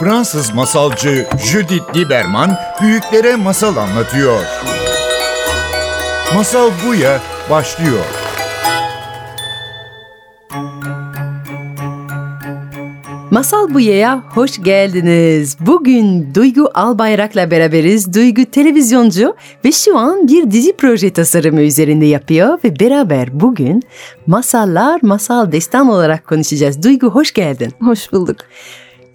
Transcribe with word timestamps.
Fransız 0.00 0.54
masalcı 0.54 1.26
Judith 1.44 1.96
Lieberman 1.96 2.56
büyüklere 2.82 3.36
masal 3.36 3.76
anlatıyor. 3.76 4.40
Masal 6.34 6.70
Buya 6.86 7.20
başlıyor. 7.50 8.04
Masal 13.30 13.74
Buya'ya 13.74 14.22
hoş 14.34 14.62
geldiniz. 14.62 15.56
Bugün 15.60 16.34
Duygu 16.34 16.70
Albayrak'la 16.74 17.50
beraberiz. 17.50 18.14
Duygu 18.14 18.44
televizyoncu 18.44 19.34
ve 19.64 19.72
şu 19.72 19.98
an 19.98 20.28
bir 20.28 20.50
dizi 20.50 20.76
proje 20.76 21.12
tasarımı 21.12 21.62
üzerinde 21.62 22.06
yapıyor 22.06 22.58
ve 22.64 22.80
beraber 22.80 23.40
bugün 23.40 23.82
masallar, 24.26 25.00
masal 25.02 25.52
destan 25.52 25.88
olarak 25.88 26.26
konuşacağız. 26.26 26.82
Duygu 26.82 27.06
hoş 27.06 27.32
geldin. 27.32 27.72
Hoş 27.80 28.12
bulduk. 28.12 28.36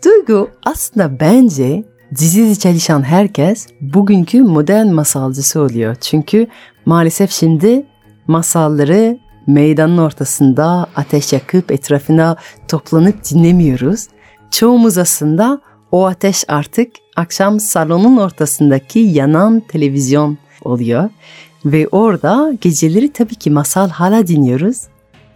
Duygu 0.05 0.49
aslında 0.65 1.19
bence 1.19 1.83
dizide 2.15 2.55
çalışan 2.55 3.03
herkes 3.03 3.67
bugünkü 3.81 4.41
modern 4.41 4.87
masalcısı 4.87 5.61
oluyor. 5.61 5.95
Çünkü 5.95 6.47
maalesef 6.85 7.31
şimdi 7.31 7.85
masalları 8.27 9.17
meydanın 9.47 9.97
ortasında 9.97 10.87
ateş 10.95 11.33
yakıp 11.33 11.71
etrafına 11.71 12.35
toplanıp 12.67 13.15
dinlemiyoruz. 13.31 14.07
Çoğumuz 14.51 14.97
aslında 14.97 15.61
o 15.91 16.05
ateş 16.05 16.43
artık 16.47 16.91
akşam 17.15 17.59
salonun 17.59 18.17
ortasındaki 18.17 18.99
yanan 18.99 19.59
televizyon 19.59 20.37
oluyor. 20.63 21.09
Ve 21.65 21.87
orada 21.87 22.53
geceleri 22.61 23.13
tabii 23.13 23.35
ki 23.35 23.51
masal 23.51 23.89
hala 23.89 24.27
dinliyoruz. 24.27 24.81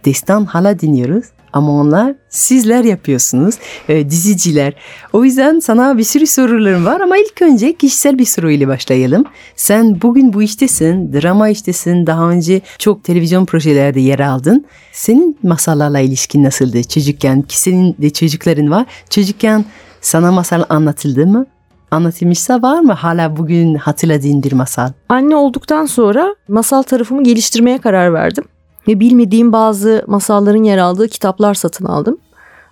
Destan 0.04 0.44
hala 0.44 0.80
dinliyoruz. 0.80 1.24
Ama 1.52 1.72
onlar 1.72 2.14
sizler 2.28 2.84
yapıyorsunuz, 2.84 3.54
e, 3.88 4.10
diziciler. 4.10 4.74
O 5.12 5.24
yüzden 5.24 5.58
sana 5.58 5.98
bir 5.98 6.04
sürü 6.04 6.26
sorularım 6.26 6.84
var 6.86 7.00
ama 7.00 7.16
ilk 7.16 7.42
önce 7.42 7.72
kişisel 7.72 8.18
bir 8.18 8.24
soruyla 8.24 8.68
başlayalım. 8.68 9.24
Sen 9.56 10.02
bugün 10.02 10.32
bu 10.32 10.42
iştesin, 10.42 11.12
drama 11.12 11.48
iştesin, 11.48 12.06
daha 12.06 12.30
önce 12.30 12.60
çok 12.78 13.04
televizyon 13.04 13.44
projelerde 13.44 14.00
yer 14.00 14.18
aldın. 14.18 14.66
Senin 14.92 15.38
masallarla 15.42 16.00
ilişkin 16.00 16.44
nasıldı 16.44 16.82
çocukken? 16.84 17.42
Ki 17.42 17.60
senin 17.60 17.96
de 17.98 18.10
çocukların 18.10 18.70
var. 18.70 18.86
Çocukken 19.10 19.64
sana 20.00 20.32
masal 20.32 20.64
anlatıldı 20.68 21.26
mı? 21.26 21.46
Anlatılmışsa 21.90 22.62
var 22.62 22.80
mı 22.80 22.92
hala 22.92 23.36
bugün 23.36 23.74
hatırladığın 23.74 24.42
bir 24.42 24.52
masal? 24.52 24.92
Anne 25.08 25.36
olduktan 25.36 25.86
sonra 25.86 26.34
masal 26.48 26.82
tarafımı 26.82 27.24
geliştirmeye 27.24 27.78
karar 27.78 28.14
verdim 28.14 28.44
ve 28.88 29.00
bilmediğim 29.00 29.52
bazı 29.52 30.04
masalların 30.06 30.62
yer 30.62 30.78
aldığı 30.78 31.08
kitaplar 31.08 31.54
satın 31.54 31.84
aldım. 31.84 32.18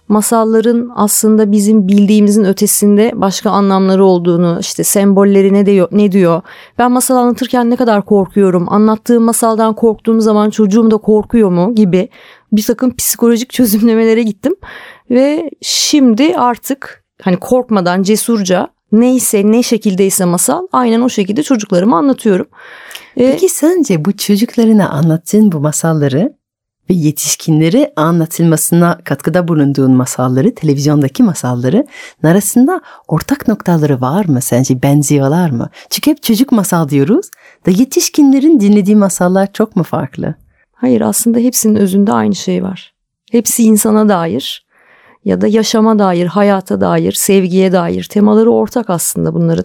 Masalların 0.09 0.91
aslında 0.95 1.53
bizim 1.53 1.89
bildiğimizin 1.89 2.45
ötesinde 2.45 3.13
başka 3.15 3.51
anlamları 3.51 4.05
olduğunu, 4.05 4.59
işte 4.61 4.85
sembolleri 4.85 5.53
ne 5.53 5.67
diyor, 5.67 5.89
ne 5.93 6.13
diyor. 6.13 6.43
Ben 6.79 6.93
masal 6.93 7.17
anlatırken 7.17 7.71
ne 7.71 7.77
kadar 7.77 8.05
korkuyorum, 8.05 8.73
anlattığım 8.73 9.23
masaldan 9.23 9.75
korktuğum 9.75 10.21
zaman 10.21 10.51
çocuğum 10.51 10.91
da 10.91 10.97
korkuyor 10.97 11.51
mu 11.51 11.75
gibi 11.75 12.09
bir 12.53 12.63
takım 12.63 12.97
psikolojik 12.97 13.51
çözümlemelere 13.53 14.23
gittim. 14.23 14.57
Ve 15.11 15.51
şimdi 15.63 16.37
artık 16.37 17.05
hani 17.23 17.37
korkmadan 17.37 18.03
cesurca 18.03 18.69
neyse 18.93 19.43
ne 19.45 19.63
şekildeyse 19.63 20.25
masal 20.25 20.67
aynen 20.73 21.01
o 21.01 21.09
şekilde 21.09 21.43
çocuklarıma 21.43 21.99
anlatıyorum. 21.99 22.47
Peki 23.15 23.49
sence 23.49 24.05
bu 24.05 24.17
çocuklarına 24.17 24.89
anlattığın 24.89 25.53
bu 25.53 25.61
masalları 25.61 26.39
ve 26.91 26.95
yetişkinleri 26.95 27.93
anlatılmasına 27.97 28.99
katkıda 29.05 29.49
bulunduğun 29.49 29.93
masalları, 29.93 30.55
televizyondaki 30.55 31.23
masalları 31.23 31.87
arasında 32.25 32.81
ortak 33.09 33.49
noktaları 33.49 34.01
var 34.01 34.25
mı 34.25 34.43
sence? 34.43 34.83
Benziyorlar 34.83 35.51
mı? 35.51 35.71
Çünkü 35.91 36.11
hep 36.11 36.23
çocuk 36.23 36.53
masal 36.53 36.89
diyoruz 36.89 37.27
da 37.67 37.71
yetişkinlerin 37.71 38.61
dinlediği 38.61 38.97
masallar 38.97 39.53
çok 39.53 39.77
mu 39.77 39.83
farklı? 39.83 40.35
Hayır 40.73 41.01
aslında 41.01 41.39
hepsinin 41.39 41.77
özünde 41.77 42.13
aynı 42.13 42.35
şey 42.35 42.63
var. 42.63 42.95
Hepsi 43.31 43.63
insana 43.63 44.09
dair 44.09 44.68
ya 45.29 45.41
da 45.41 45.47
yaşama 45.47 45.99
dair, 45.99 46.27
hayata 46.27 46.81
dair, 46.81 47.13
sevgiye 47.13 47.73
dair 47.73 48.05
temaları 48.05 48.51
ortak 48.51 48.91
aslında 48.91 49.35
bunların. 49.35 49.65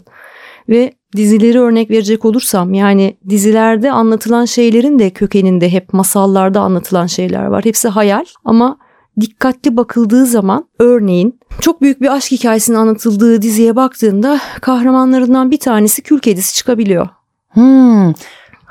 Ve 0.69 0.93
dizileri 1.15 1.59
örnek 1.59 1.91
verecek 1.91 2.25
olursam 2.25 2.73
yani 2.73 3.17
dizilerde 3.29 3.91
anlatılan 3.91 4.45
şeylerin 4.45 4.99
de 4.99 5.09
kökeninde 5.09 5.69
hep 5.69 5.93
masallarda 5.93 6.61
anlatılan 6.61 7.05
şeyler 7.05 7.45
var. 7.45 7.65
Hepsi 7.65 7.87
hayal 7.87 8.25
ama 8.45 8.77
dikkatli 9.21 9.77
bakıldığı 9.77 10.25
zaman 10.25 10.65
örneğin 10.79 11.39
çok 11.59 11.81
büyük 11.81 12.01
bir 12.01 12.15
aşk 12.15 12.31
hikayesinin 12.31 12.77
anlatıldığı 12.77 13.41
diziye 13.41 13.75
baktığında 13.75 14.39
kahramanlarından 14.61 15.51
bir 15.51 15.59
tanesi 15.59 16.01
kül 16.01 16.19
kedisi 16.19 16.55
çıkabiliyor. 16.55 17.07
Hmm. 17.49 18.13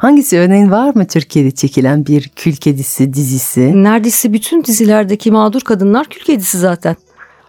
Hangisi 0.03 0.39
örneğin 0.39 0.71
var 0.71 0.95
mı 0.95 1.07
Türkiye'de 1.07 1.51
çekilen 1.51 2.07
bir 2.07 2.29
kül 2.29 2.57
kedisi 2.57 3.13
dizisi? 3.13 3.85
Neredeyse 3.85 4.33
bütün 4.33 4.65
dizilerdeki 4.65 5.31
mağdur 5.31 5.61
kadınlar 5.61 6.07
kül 6.07 6.21
kedisi 6.21 6.59
zaten 6.59 6.97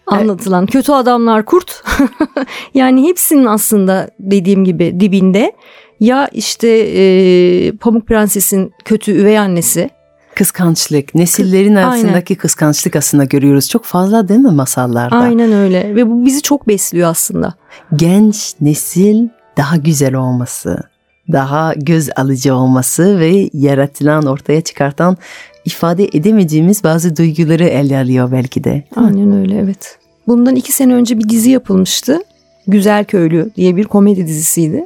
anlatılan. 0.05 0.65
Kötü 0.65 0.91
adamlar 0.91 1.45
kurt. 1.45 1.83
yani 2.73 3.07
hepsinin 3.07 3.45
aslında 3.45 4.09
dediğim 4.19 4.65
gibi 4.65 4.99
dibinde 4.99 5.51
ya 5.99 6.27
işte 6.27 6.67
e, 6.69 7.71
Pamuk 7.71 8.07
Prenses'in 8.07 8.73
kötü 8.85 9.11
üvey 9.11 9.39
annesi. 9.39 9.89
Kıskançlık, 10.35 11.15
nesillerin 11.15 11.75
arasındaki 11.75 12.33
Aynen. 12.33 12.41
kıskançlık 12.41 12.95
aslında 12.95 13.23
görüyoruz. 13.23 13.69
Çok 13.69 13.85
fazla 13.85 14.27
değil 14.27 14.39
mi 14.39 14.51
masallarda? 14.51 15.15
Aynen 15.15 15.53
öyle 15.53 15.95
ve 15.95 16.09
bu 16.09 16.25
bizi 16.25 16.41
çok 16.41 16.67
besliyor 16.67 17.09
aslında. 17.09 17.53
Genç 17.95 18.55
nesil 18.61 19.27
daha 19.57 19.77
güzel 19.77 20.15
olması, 20.15 20.92
daha 21.31 21.73
göz 21.73 22.09
alıcı 22.15 22.55
olması 22.55 23.19
ve 23.19 23.49
yaratılan, 23.53 24.25
ortaya 24.25 24.61
çıkartan 24.61 25.17
ifade 25.65 26.05
edemediğimiz 26.13 26.83
bazı 26.83 27.15
duyguları 27.15 27.63
ele 27.63 27.97
alıyor 27.97 28.31
belki 28.31 28.63
de. 28.63 28.83
Aynen 28.95 29.39
öyle 29.39 29.57
evet. 29.57 29.99
Bundan 30.27 30.55
iki 30.55 30.71
sene 30.71 30.93
önce 30.93 31.19
bir 31.19 31.29
dizi 31.29 31.49
yapılmıştı. 31.49 32.19
Güzel 32.67 33.05
Köylü 33.05 33.51
diye 33.55 33.75
bir 33.75 33.83
komedi 33.83 34.27
dizisiydi. 34.27 34.85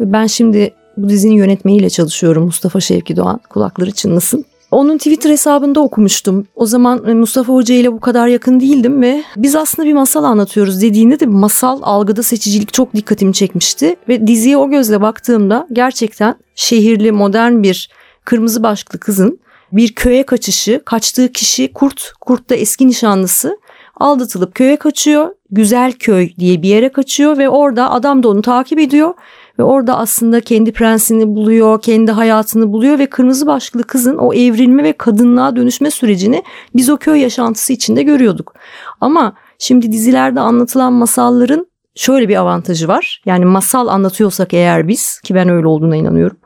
Ben 0.00 0.26
şimdi 0.26 0.70
bu 0.96 1.08
dizinin 1.08 1.34
yönetmeniyle 1.34 1.90
çalışıyorum 1.90 2.44
Mustafa 2.44 2.80
Şevki 2.80 3.16
Doğan. 3.16 3.40
Kulakları 3.50 3.90
çınlasın. 3.90 4.44
Onun 4.70 4.98
Twitter 4.98 5.30
hesabında 5.30 5.80
okumuştum. 5.80 6.46
O 6.54 6.66
zaman 6.66 7.08
e, 7.08 7.14
Mustafa 7.14 7.52
Hoca 7.52 7.74
ile 7.74 7.92
bu 7.92 8.00
kadar 8.00 8.28
yakın 8.28 8.60
değildim 8.60 9.02
ve 9.02 9.24
biz 9.36 9.56
aslında 9.56 9.88
bir 9.88 9.92
masal 9.92 10.24
anlatıyoruz 10.24 10.82
dediğinde 10.82 11.20
de 11.20 11.26
masal 11.26 11.80
algıda 11.82 12.22
seçicilik 12.22 12.72
çok 12.72 12.94
dikkatimi 12.94 13.32
çekmişti. 13.32 13.96
Ve 14.08 14.26
diziye 14.26 14.56
o 14.56 14.70
gözle 14.70 15.00
baktığımda 15.00 15.66
gerçekten 15.72 16.34
şehirli 16.54 17.12
modern 17.12 17.62
bir 17.62 17.90
kırmızı 18.24 18.62
başlıklı 18.62 18.98
kızın 18.98 19.38
bir 19.72 19.94
köye 19.94 20.22
kaçışı, 20.22 20.82
kaçtığı 20.84 21.32
kişi 21.32 21.72
kurt, 21.72 22.12
kurt 22.20 22.50
da 22.50 22.54
eski 22.54 22.86
nişanlısı 22.86 23.58
aldatılıp 23.96 24.54
köye 24.54 24.76
kaçıyor. 24.76 25.34
Güzel 25.50 25.92
köy 25.92 26.36
diye 26.38 26.62
bir 26.62 26.68
yere 26.68 26.88
kaçıyor 26.92 27.38
ve 27.38 27.48
orada 27.48 27.90
adam 27.90 28.22
da 28.22 28.28
onu 28.28 28.42
takip 28.42 28.78
ediyor 28.78 29.14
ve 29.58 29.62
orada 29.62 29.98
aslında 29.98 30.40
kendi 30.40 30.72
prensini 30.72 31.34
buluyor, 31.34 31.82
kendi 31.82 32.12
hayatını 32.12 32.72
buluyor 32.72 32.98
ve 32.98 33.06
kırmızı 33.06 33.46
başlıklı 33.46 33.82
kızın 33.82 34.16
o 34.16 34.34
evrilme 34.34 34.84
ve 34.84 34.92
kadınlığa 34.92 35.56
dönüşme 35.56 35.90
sürecini 35.90 36.42
biz 36.76 36.90
o 36.90 36.96
köy 36.96 37.20
yaşantısı 37.20 37.72
içinde 37.72 38.02
görüyorduk. 38.02 38.54
Ama 39.00 39.34
şimdi 39.58 39.92
dizilerde 39.92 40.40
anlatılan 40.40 40.92
masalların 40.92 41.66
şöyle 41.94 42.28
bir 42.28 42.36
avantajı 42.36 42.88
var. 42.88 43.22
Yani 43.26 43.44
masal 43.44 43.86
anlatıyorsak 43.86 44.54
eğer 44.54 44.88
biz 44.88 45.20
ki 45.20 45.34
ben 45.34 45.48
öyle 45.48 45.66
olduğuna 45.66 45.96
inanıyorum 45.96 46.36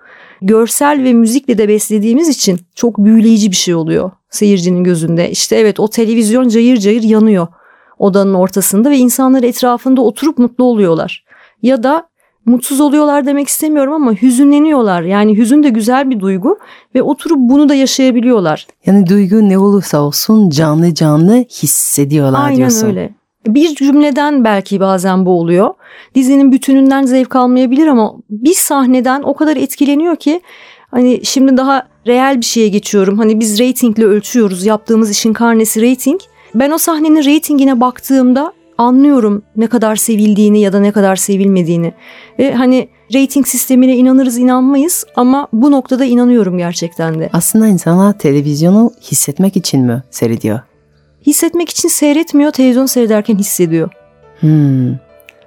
görsel 0.43 1.05
ve 1.05 1.13
müzikle 1.13 1.59
de 1.59 1.69
beslediğimiz 1.69 2.29
için 2.29 2.61
çok 2.75 2.99
büyüleyici 2.99 3.51
bir 3.51 3.57
şey 3.57 3.75
oluyor 3.75 4.11
seyircinin 4.31 4.85
gözünde. 4.85 5.31
İşte 5.31 5.57
evet 5.57 5.81
o 5.81 5.91
televizyon 5.91 6.49
cayır 6.49 6.77
cayır 6.77 7.03
yanıyor 7.03 7.47
odanın 7.99 8.35
ortasında 8.35 8.91
ve 8.91 8.97
insanlar 8.97 9.43
etrafında 9.43 10.01
oturup 10.01 10.39
mutlu 10.39 10.65
oluyorlar. 10.65 11.25
Ya 11.63 11.83
da 11.83 12.09
mutsuz 12.51 12.81
oluyorlar 12.81 13.27
demek 13.27 13.49
istemiyorum 13.49 13.93
ama 13.93 14.13
hüzünleniyorlar. 14.13 15.03
Yani 15.03 15.37
hüzün 15.39 15.63
de 15.63 15.69
güzel 15.69 16.11
bir 16.11 16.21
duygu 16.21 16.59
ve 16.95 17.03
oturup 17.03 17.39
bunu 17.39 17.69
da 17.69 17.75
yaşayabiliyorlar. 17.75 18.67
Yani 18.87 19.07
duygu 19.07 19.49
ne 19.49 19.59
olursa 19.59 20.01
olsun 20.01 20.51
canlı 20.51 20.95
canlı 20.95 21.35
hissediyorlar 21.35 22.45
Aynen 22.45 22.57
diyorsun. 22.57 22.87
Aynen 22.87 22.99
öyle. 22.99 23.15
Bir 23.47 23.75
cümleden 23.75 24.45
belki 24.45 24.81
bazen 24.81 25.27
bu 25.27 25.31
oluyor. 25.31 25.75
Dizinin 26.15 26.53
bütününden 26.53 27.03
zevk 27.03 27.37
almayabilir 27.37 27.87
ama 27.87 28.15
bir 28.31 28.55
sahneden 28.55 29.23
o 29.23 29.35
kadar 29.35 29.57
etkileniyor 29.57 30.17
ki 30.17 30.41
hani 30.91 31.21
şimdi 31.25 31.57
daha 31.57 31.87
reel 32.07 32.41
bir 32.41 32.47
şeye 32.47 32.69
geçiyorum. 32.69 33.19
Hani 33.19 33.41
biz 33.41 33.59
reytingle 33.59 34.05
ölçüyoruz. 34.05 34.67
Yaptığımız 34.67 35.11
işin 35.11 35.33
karnesi 35.33 35.81
reyting. 35.81 36.21
Ben 36.55 36.71
o 36.71 36.79
sahnenin 36.79 37.25
reytingine 37.25 37.81
baktığımda 37.81 38.53
anlıyorum 38.81 39.43
ne 39.57 39.67
kadar 39.67 39.97
sevildiğini 39.97 40.61
ya 40.61 40.73
da 40.73 40.81
ne 40.81 40.93
kadar 40.93 41.17
sevilmediğini. 41.17 41.93
Ve 42.39 42.55
hani 42.55 42.89
reyting 43.15 43.47
sistemine 43.47 43.97
inanırız 43.97 44.39
inanmayız 44.39 45.05
ama 45.17 45.49
bu 45.53 45.71
noktada 45.71 46.05
inanıyorum 46.05 46.59
gerçekten 46.59 47.21
de. 47.21 47.31
Aslında 47.33 47.67
insanlar 47.67 48.19
televizyonu 48.19 48.93
hissetmek 49.03 49.57
için 49.57 49.81
mi 49.81 50.03
seyrediyor? 50.11 50.61
hissetmek 51.27 51.69
için 51.71 51.89
seyretmiyor, 51.89 52.51
televizyon 52.51 52.87
seyrederken 52.87 53.39
hissediyor. 53.39 53.91
Hmm. 54.41 54.95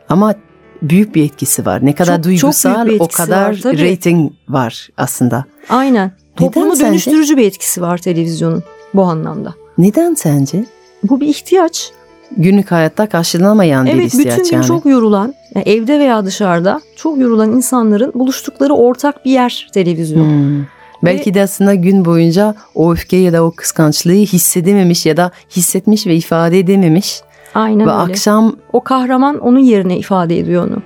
Ama 0.09 0.33
büyük 0.81 1.15
bir 1.15 1.25
etkisi 1.25 1.65
var. 1.65 1.85
Ne 1.85 1.95
kadar 1.95 2.15
Çok- 2.15 2.15
çok 2.15 2.23
duygusal 2.23 2.85
bir 2.85 2.99
o 2.99 3.07
kadar 3.07 3.49
var, 3.49 3.59
tabii. 3.63 3.91
rating 3.91 4.31
var 4.49 4.89
aslında. 4.97 5.45
Aynen. 5.69 6.11
Toplumu 6.35 6.75
sence? 6.75 6.89
dönüştürücü 6.89 7.37
bir 7.37 7.47
etkisi 7.47 7.81
var 7.81 7.97
televizyonun 7.97 8.63
bu 8.93 9.03
anlamda. 9.03 9.53
Neden 9.77 10.13
sence? 10.13 10.65
Bu 11.03 11.19
bir 11.21 11.27
ihtiyaç. 11.27 11.91
Günlük 12.37 12.71
hayatta 12.71 13.09
karşılanamayan 13.09 13.85
bir 13.85 13.91
Evet 13.91 14.05
ihtiyaç 14.05 14.39
bütün 14.39 14.49
gün 14.49 14.57
yani. 14.57 14.65
çok 14.65 14.85
yorulan, 14.85 15.33
yani 15.55 15.69
evde 15.69 15.99
veya 15.99 16.25
dışarıda 16.25 16.81
çok 16.95 17.17
yorulan 17.17 17.51
insanların 17.51 18.11
buluştukları 18.15 18.73
ortak 18.73 19.25
bir 19.25 19.31
yer 19.31 19.67
televizyon. 19.73 20.25
Hmm. 20.25 20.65
Belki 21.03 21.33
de 21.33 21.41
aslında 21.41 21.75
gün 21.75 22.05
boyunca 22.05 22.55
o 22.75 22.93
öfke 22.93 23.17
ya 23.17 23.33
da 23.33 23.43
o 23.43 23.51
kıskançlığı 23.51 24.11
hissedememiş 24.11 25.05
ya 25.05 25.17
da 25.17 25.31
hissetmiş 25.55 26.07
ve 26.07 26.15
ifade 26.15 26.59
edememiş. 26.59 27.21
Aynen 27.55 27.79
ve 27.79 27.91
öyle. 27.91 27.91
akşam 27.91 28.55
O 28.73 28.81
kahraman 28.81 29.39
onun 29.39 29.59
yerine 29.59 29.97
ifade 29.97 30.39
ediyor 30.39 30.67
onu. 30.67 30.81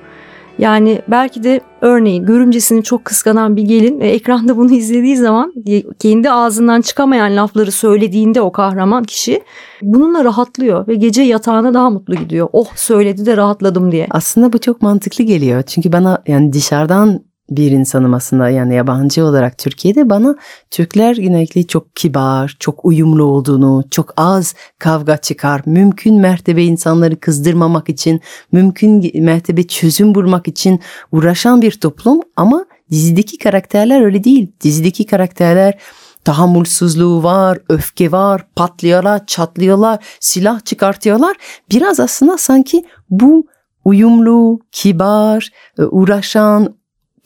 Yani 0.59 1.01
belki 1.07 1.43
de 1.43 1.61
örneğin 1.81 2.25
görümcesini 2.25 2.83
çok 2.83 3.05
kıskanan 3.05 3.55
bir 3.55 3.61
gelin 3.61 3.99
ve 3.99 4.09
ekranda 4.09 4.57
bunu 4.57 4.73
izlediği 4.73 5.17
zaman 5.17 5.53
kendi 5.99 6.31
ağzından 6.31 6.81
çıkamayan 6.81 7.35
lafları 7.35 7.71
söylediğinde 7.71 8.41
o 8.41 8.51
kahraman 8.51 9.03
kişi 9.03 9.41
bununla 9.81 10.23
rahatlıyor 10.23 10.87
ve 10.87 10.95
gece 10.95 11.21
yatağına 11.21 11.73
daha 11.73 11.89
mutlu 11.89 12.15
gidiyor. 12.15 12.49
Oh 12.53 12.67
söyledi 12.75 13.25
de 13.25 13.37
rahatladım 13.37 13.91
diye. 13.91 14.07
aslında 14.09 14.53
bu 14.53 14.57
çok 14.57 14.81
mantıklı 14.81 15.23
geliyor. 15.23 15.63
Çünkü 15.63 15.91
bana 15.91 16.23
yani 16.27 16.53
dışarıdan 16.53 17.21
bir 17.49 17.71
insanım 17.71 18.13
aslında 18.13 18.49
yani 18.49 18.75
yabancı 18.75 19.25
olarak 19.25 19.57
Türkiye'de 19.57 20.09
bana 20.09 20.35
Türkler 20.71 21.15
genellikle 21.15 21.63
çok 21.63 21.95
kibar, 21.95 22.55
çok 22.59 22.85
uyumlu 22.85 23.23
olduğunu, 23.23 23.83
çok 23.91 24.13
az 24.17 24.55
kavga 24.79 25.17
çıkar, 25.17 25.61
mümkün 25.65 26.21
mertebe 26.21 26.63
insanları 26.63 27.19
kızdırmamak 27.19 27.89
için, 27.89 28.21
mümkün 28.51 29.23
mertebe 29.23 29.63
çözüm 29.63 30.15
bulmak 30.15 30.47
için 30.47 30.79
uğraşan 31.11 31.61
bir 31.61 31.71
toplum 31.71 32.21
ama 32.35 32.65
dizideki 32.91 33.37
karakterler 33.37 34.01
öyle 34.01 34.23
değil. 34.23 34.51
Dizideki 34.61 35.05
karakterler 35.05 35.79
tahammülsüzlüğü 36.23 37.23
var, 37.23 37.59
öfke 37.69 38.11
var, 38.11 38.47
patlıyorlar, 38.55 39.25
çatlıyorlar, 39.25 40.05
silah 40.19 40.65
çıkartıyorlar. 40.65 41.37
Biraz 41.71 41.99
aslında 41.99 42.37
sanki 42.37 42.85
bu 43.09 43.47
uyumlu, 43.85 44.59
kibar, 44.71 45.49
e, 45.79 45.83
uğraşan, 45.83 46.75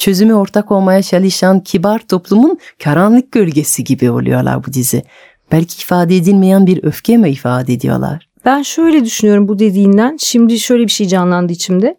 çözüme 0.02 0.36
ortak 0.36 0.72
olmaya 0.72 1.02
çalışan 1.02 1.60
kibar 1.60 2.00
toplumun 2.00 2.58
karanlık 2.84 3.32
gölgesi 3.32 3.84
gibi 3.84 4.12
oluyorlar 4.12 4.64
bu 4.68 4.74
dizi. 4.74 5.04
Belki 5.52 5.82
ifade 5.82 6.18
edilmeyen 6.18 6.68
bir 6.68 6.84
öfke 6.84 7.18
mi 7.18 7.30
ifade 7.30 7.74
ediyorlar? 7.74 8.28
Ben 8.46 8.62
şöyle 8.62 9.06
düşünüyorum 9.06 9.48
bu 9.48 9.60
dediğinden. 9.60 10.18
Şimdi 10.20 10.60
şöyle 10.60 10.84
bir 10.84 10.92
şey 10.92 11.08
canlandı 11.08 11.54
içimde. 11.54 11.98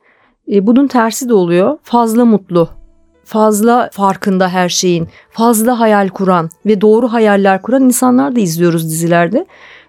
E, 0.53 0.67
bunun 0.67 0.87
tersi 0.87 1.29
de 1.29 1.35
oluyor. 1.35 1.79
Fazla 1.83 2.25
mutlu, 2.25 2.69
fazla 3.25 3.91
farkında 3.93 4.49
her 4.49 4.69
şeyin, 4.69 5.09
fazla 5.31 5.81
hayal 5.81 6.09
kuran 6.09 6.51
ve 6.67 6.81
doğru 6.81 7.13
hayaller 7.13 7.63
kuran 7.63 7.83
insanlar 7.83 8.37
da 8.37 8.41
izliyoruz 8.41 8.85
dizilerde. 8.85 9.47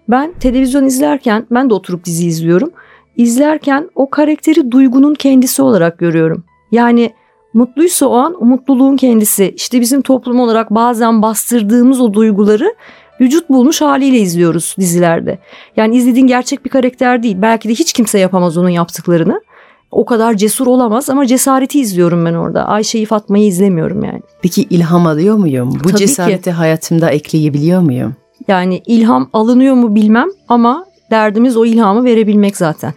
Ben 0.10 0.34
televizyon 0.40 0.86
izlerken, 0.86 1.48
ben 1.52 1.70
de 1.70 1.74
oturup 1.74 2.06
dizi 2.06 2.28
izliyorum. 2.28 2.72
İzlerken 3.18 3.90
o 3.96 4.10
karakteri 4.10 4.72
duygunun 4.72 5.14
kendisi 5.14 5.62
olarak 5.62 5.98
görüyorum. 5.98 6.44
Yani 6.72 7.14
mutluysa 7.54 8.06
o 8.06 8.16
an 8.16 8.36
o 8.42 8.46
mutluluğun 8.46 8.98
kendisi. 8.98 9.54
İşte 9.56 9.82
bizim 9.82 10.02
toplum 10.02 10.40
olarak 10.40 10.70
bazen 10.70 11.22
bastırdığımız 11.22 12.02
o 12.02 12.14
duyguları 12.14 12.76
vücut 13.22 13.50
bulmuş 13.50 13.82
haliyle 13.82 14.18
izliyoruz 14.18 14.76
dizilerde. 14.80 15.40
Yani 15.78 15.96
izlediğin 15.96 16.28
gerçek 16.28 16.66
bir 16.66 16.70
karakter 16.70 17.24
değil. 17.24 17.38
Belki 17.42 17.70
de 17.70 17.74
hiç 17.74 17.94
kimse 17.94 18.20
yapamaz 18.20 18.58
onun 18.58 18.70
yaptıklarını. 18.70 19.42
O 19.92 20.06
kadar 20.06 20.34
cesur 20.34 20.68
olamaz 20.68 21.10
ama 21.10 21.26
cesareti 21.26 21.80
izliyorum 21.80 22.26
ben 22.26 22.34
orada. 22.34 22.68
Ayşe'yi 22.68 23.06
Fatma'yı 23.06 23.46
izlemiyorum 23.46 24.04
yani. 24.04 24.22
Peki 24.42 24.62
ilham 24.64 25.08
alıyor 25.08 25.36
muyum? 25.36 25.72
Bu 25.74 25.80
Tabii 25.80 25.92
ki. 25.94 25.98
cesareti 25.98 26.52
hayatımda 26.52 27.10
ekleyebiliyor 27.10 27.82
muyum? 27.82 28.16
Yani 28.48 28.82
ilham 28.86 29.30
alınıyor 29.34 29.76
mu 29.76 29.96
bilmem 29.96 30.28
ama 30.48 30.86
derdimiz 31.12 31.58
o 31.58 31.66
ilhamı 31.66 32.04
verebilmek 32.04 32.58
zaten. 32.58 32.94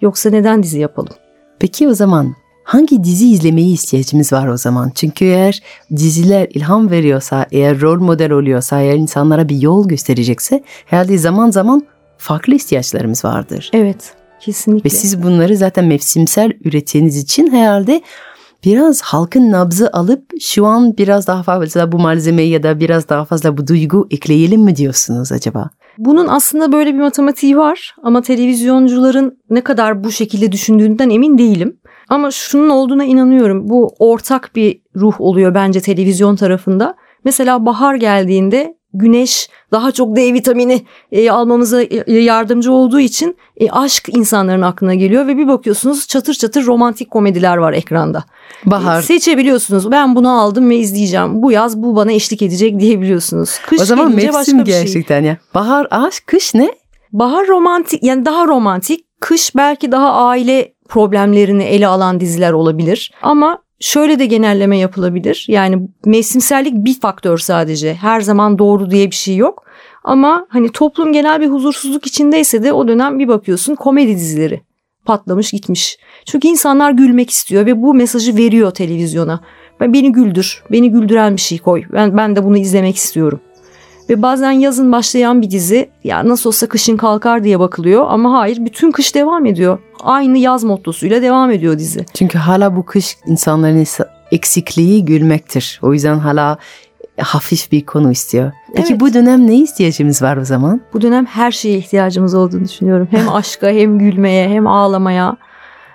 Yoksa 0.00 0.30
neden 0.30 0.62
dizi 0.62 0.80
yapalım? 0.80 1.12
Peki 1.58 1.88
o 1.88 1.94
zaman 1.94 2.34
hangi 2.70 3.04
dizi 3.04 3.30
izlemeye 3.30 3.68
ihtiyacımız 3.68 4.32
var 4.32 4.48
o 4.48 4.56
zaman? 4.56 4.92
Çünkü 4.94 5.24
eğer 5.24 5.62
diziler 5.96 6.48
ilham 6.50 6.90
veriyorsa, 6.90 7.46
eğer 7.52 7.80
rol 7.80 8.00
model 8.00 8.30
oluyorsa, 8.30 8.80
eğer 8.80 8.94
insanlara 8.94 9.48
bir 9.48 9.56
yol 9.56 9.88
gösterecekse 9.88 10.62
herhalde 10.86 11.18
zaman 11.18 11.50
zaman 11.50 11.82
farklı 12.18 12.54
ihtiyaçlarımız 12.54 13.24
vardır. 13.24 13.70
Evet, 13.72 14.14
kesinlikle. 14.40 14.90
Ve 14.90 14.94
siz 14.94 15.22
bunları 15.22 15.56
zaten 15.56 15.84
mevsimsel 15.84 16.52
ürettiğiniz 16.64 17.16
için 17.16 17.50
herhalde 17.50 18.02
biraz 18.64 19.00
halkın 19.00 19.52
nabzı 19.52 19.90
alıp 19.92 20.22
şu 20.40 20.66
an 20.66 20.96
biraz 20.96 21.26
daha 21.26 21.42
fazla 21.42 21.92
bu 21.92 21.98
malzemeyi 21.98 22.50
ya 22.50 22.62
da 22.62 22.80
biraz 22.80 23.08
daha 23.08 23.24
fazla 23.24 23.56
bu 23.56 23.66
duygu 23.66 24.08
ekleyelim 24.10 24.60
mi 24.60 24.76
diyorsunuz 24.76 25.32
acaba? 25.32 25.70
Bunun 25.98 26.28
aslında 26.28 26.72
böyle 26.72 26.94
bir 26.94 26.98
matematiği 26.98 27.56
var 27.56 27.94
ama 28.02 28.22
televizyoncuların 28.22 29.38
ne 29.50 29.60
kadar 29.60 30.04
bu 30.04 30.12
şekilde 30.12 30.52
düşündüğünden 30.52 31.10
emin 31.10 31.38
değilim. 31.38 31.76
Ama 32.10 32.30
şunun 32.30 32.68
olduğuna 32.68 33.04
inanıyorum. 33.04 33.68
Bu 33.68 33.94
ortak 33.98 34.50
bir 34.56 34.80
ruh 34.96 35.20
oluyor 35.20 35.54
bence 35.54 35.80
televizyon 35.80 36.36
tarafında. 36.36 36.94
Mesela 37.24 37.66
bahar 37.66 37.94
geldiğinde 37.94 38.74
güneş 38.94 39.48
daha 39.72 39.92
çok 39.92 40.16
D 40.16 40.34
vitamini 40.34 40.82
e, 41.12 41.30
almamıza 41.30 41.82
e, 41.82 42.18
yardımcı 42.18 42.72
olduğu 42.72 43.00
için 43.00 43.36
e, 43.56 43.70
aşk 43.70 44.08
insanların 44.08 44.62
aklına 44.62 44.94
geliyor 44.94 45.26
ve 45.26 45.36
bir 45.36 45.48
bakıyorsunuz 45.48 46.06
çatır 46.06 46.34
çatır 46.34 46.66
romantik 46.66 47.10
komediler 47.10 47.56
var 47.56 47.72
ekranda. 47.72 48.24
Bahar. 48.66 49.02
Seçebiliyorsunuz. 49.02 49.90
Ben 49.90 50.16
bunu 50.16 50.40
aldım 50.40 50.70
ve 50.70 50.76
izleyeceğim. 50.76 51.42
Bu 51.42 51.52
yaz 51.52 51.82
bu 51.82 51.96
bana 51.96 52.12
eşlik 52.12 52.42
edecek 52.42 52.80
diyebiliyorsunuz. 52.80 53.58
Kış 53.58 53.80
o 53.80 53.84
zaman 53.84 54.14
mevsim 54.14 54.56
şey. 54.56 54.64
gerçekten 54.64 55.24
ya. 55.24 55.36
Bahar 55.54 55.86
aşk, 55.90 56.26
kış 56.26 56.54
ne? 56.54 56.72
Bahar 57.12 57.46
romantik 57.48 58.02
yani 58.02 58.24
daha 58.24 58.46
romantik. 58.46 59.04
Kış 59.20 59.56
belki 59.56 59.92
daha 59.92 60.12
aile 60.12 60.72
problemlerini 60.90 61.62
ele 61.62 61.86
alan 61.86 62.20
diziler 62.20 62.52
olabilir. 62.52 63.12
Ama 63.22 63.58
şöyle 63.80 64.18
de 64.18 64.26
genelleme 64.26 64.78
yapılabilir. 64.78 65.46
Yani 65.48 65.88
mevsimsellik 66.04 66.74
bir 66.74 67.00
faktör 67.00 67.38
sadece. 67.38 67.94
Her 67.94 68.20
zaman 68.20 68.58
doğru 68.58 68.90
diye 68.90 69.10
bir 69.10 69.16
şey 69.16 69.36
yok. 69.36 69.64
Ama 70.04 70.46
hani 70.48 70.72
toplum 70.72 71.12
genel 71.12 71.40
bir 71.40 71.48
huzursuzluk 71.48 72.06
içindeyse 72.06 72.62
de 72.62 72.72
o 72.72 72.88
dönem 72.88 73.18
bir 73.18 73.28
bakıyorsun 73.28 73.74
komedi 73.74 74.14
dizileri 74.14 74.62
patlamış 75.04 75.50
gitmiş. 75.50 75.98
Çünkü 76.24 76.48
insanlar 76.48 76.90
gülmek 76.90 77.30
istiyor 77.30 77.66
ve 77.66 77.82
bu 77.82 77.94
mesajı 77.94 78.36
veriyor 78.36 78.70
televizyona. 78.70 79.40
Ben 79.80 79.92
beni 79.92 80.12
güldür, 80.12 80.62
beni 80.72 80.90
güldüren 80.90 81.36
bir 81.36 81.40
şey 81.40 81.58
koy. 81.58 81.84
Ben 81.92 82.16
ben 82.16 82.36
de 82.36 82.44
bunu 82.44 82.58
izlemek 82.58 82.96
istiyorum. 82.96 83.40
Ve 84.10 84.22
bazen 84.22 84.50
yazın 84.50 84.92
başlayan 84.92 85.42
bir 85.42 85.50
dizi 85.50 85.90
ya 86.04 86.28
nasıl 86.28 86.50
olsa 86.50 86.66
kışın 86.66 86.96
kalkar 86.96 87.44
diye 87.44 87.60
bakılıyor 87.60 88.06
ama 88.08 88.32
hayır 88.32 88.64
bütün 88.64 88.90
kış 88.90 89.14
devam 89.14 89.46
ediyor. 89.46 89.78
Aynı 90.00 90.38
yaz 90.38 90.64
mottosuyla 90.64 91.22
devam 91.22 91.50
ediyor 91.50 91.78
dizi. 91.78 92.06
Çünkü 92.14 92.38
hala 92.38 92.76
bu 92.76 92.86
kış 92.86 93.16
insanların 93.26 93.86
eksikliği 94.32 95.04
gülmektir. 95.04 95.80
O 95.82 95.92
yüzden 95.92 96.18
hala 96.18 96.58
hafif 97.18 97.72
bir 97.72 97.86
konu 97.86 98.12
istiyor. 98.12 98.52
Peki 98.74 98.88
Evet. 98.92 99.00
bu 99.00 99.14
dönem 99.14 99.46
ne 99.46 99.54
ihtiyacımız 99.54 100.22
var 100.22 100.36
o 100.36 100.44
zaman? 100.44 100.80
Bu 100.92 101.00
dönem 101.00 101.26
her 101.26 101.50
şeye 101.50 101.78
ihtiyacımız 101.78 102.34
olduğunu 102.34 102.64
düşünüyorum. 102.64 103.08
Hem 103.10 103.28
aşka 103.34 103.68
hem 103.68 103.98
gülmeye 103.98 104.48
hem 104.48 104.66
ağlamaya. 104.66 105.36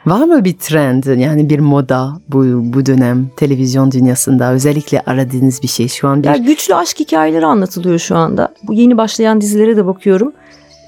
Var 0.05 0.25
mı 0.25 0.45
bir 0.45 0.53
trend 0.53 1.03
yani 1.03 1.49
bir 1.49 1.59
moda 1.59 2.13
bu 2.27 2.43
bu 2.73 2.85
dönem 2.85 3.29
televizyon 3.37 3.91
dünyasında 3.91 4.53
özellikle 4.53 5.01
aradığınız 5.01 5.63
bir 5.63 5.67
şey 5.67 5.87
şu 5.87 6.07
an 6.07 6.23
bir 6.23 6.27
Ya 6.27 6.35
güçlü 6.35 6.75
aşk 6.75 6.99
hikayeleri 6.99 7.45
anlatılıyor 7.45 7.99
şu 7.99 8.15
anda. 8.15 8.53
Bu 8.63 8.73
yeni 8.73 8.97
başlayan 8.97 9.41
dizilere 9.41 9.77
de 9.77 9.85
bakıyorum. 9.85 10.33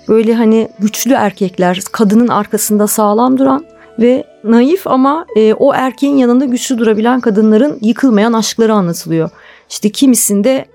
Böyle 0.08 0.34
hani 0.34 0.70
güçlü 0.80 1.14
erkekler, 1.14 1.82
kadının 1.92 2.28
arkasında 2.28 2.88
sağlam 2.88 3.38
duran 3.38 3.66
ve 4.00 4.24
naif 4.44 4.88
ama 4.88 5.26
e, 5.36 5.54
o 5.54 5.74
erkeğin 5.74 6.18
yanında 6.18 6.46
güçlü 6.46 6.78
durabilen 6.78 7.20
kadınların 7.20 7.78
yıkılmayan 7.82 8.34
aşkları 8.34 8.74
anlatılıyor. 8.74 9.30
İşte 9.70 9.90
kimisinde 9.90 10.66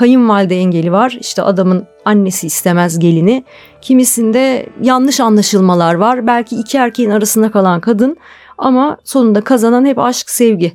kayınvalide 0.00 0.56
engeli 0.56 0.92
var. 0.92 1.18
İşte 1.20 1.42
adamın 1.42 1.86
annesi 2.04 2.46
istemez 2.46 2.98
gelini. 2.98 3.44
Kimisinde 3.82 4.66
yanlış 4.82 5.20
anlaşılmalar 5.20 5.94
var. 5.94 6.26
Belki 6.26 6.56
iki 6.56 6.78
erkeğin 6.78 7.10
arasında 7.10 7.50
kalan 7.50 7.80
kadın 7.80 8.16
ama 8.58 8.96
sonunda 9.04 9.40
kazanan 9.40 9.84
hep 9.84 9.98
aşk, 9.98 10.30
sevgi. 10.30 10.72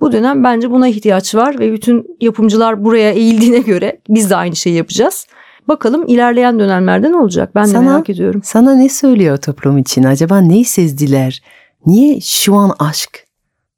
Bu 0.00 0.12
dönem 0.12 0.44
bence 0.44 0.70
buna 0.70 0.88
ihtiyaç 0.88 1.34
var 1.34 1.58
ve 1.58 1.72
bütün 1.72 2.16
yapımcılar 2.20 2.84
buraya 2.84 3.10
eğildiğine 3.10 3.58
göre 3.58 4.00
biz 4.08 4.30
de 4.30 4.36
aynı 4.36 4.56
şeyi 4.56 4.76
yapacağız. 4.76 5.26
Bakalım 5.68 6.06
ilerleyen 6.06 6.58
dönemlerde 6.58 7.12
ne 7.12 7.16
olacak? 7.16 7.54
Ben 7.54 7.64
de 7.64 7.68
Sana- 7.68 7.90
merak 7.90 8.10
ediyorum. 8.10 8.40
sana 8.44 8.74
ne 8.74 8.88
söylüyor 8.88 9.36
toplum 9.36 9.78
için? 9.78 10.02
Acaba 10.02 10.38
neyi 10.40 10.64
sezdiler? 10.64 11.42
Niye 11.86 12.20
şu 12.20 12.54
an 12.54 12.72
aşk? 12.78 13.26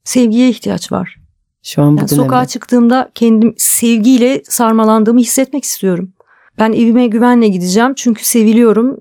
Sevgiye 0.05 0.49
ihtiyaç 0.49 0.93
var. 0.93 1.20
Şu 1.62 1.83
an 1.83 1.97
bu 1.97 2.00
Yani 2.00 2.09
sokağa 2.09 2.47
çıktığımda 2.47 3.11
kendim 3.14 3.55
sevgiyle 3.57 4.43
sarmalandığımı 4.45 5.21
hissetmek 5.21 5.64
istiyorum. 5.64 6.12
Ben 6.59 6.73
evime 6.73 7.07
güvenle 7.07 7.49
gideceğim 7.49 7.93
çünkü 7.97 8.25
seviliyorum. 8.25 8.97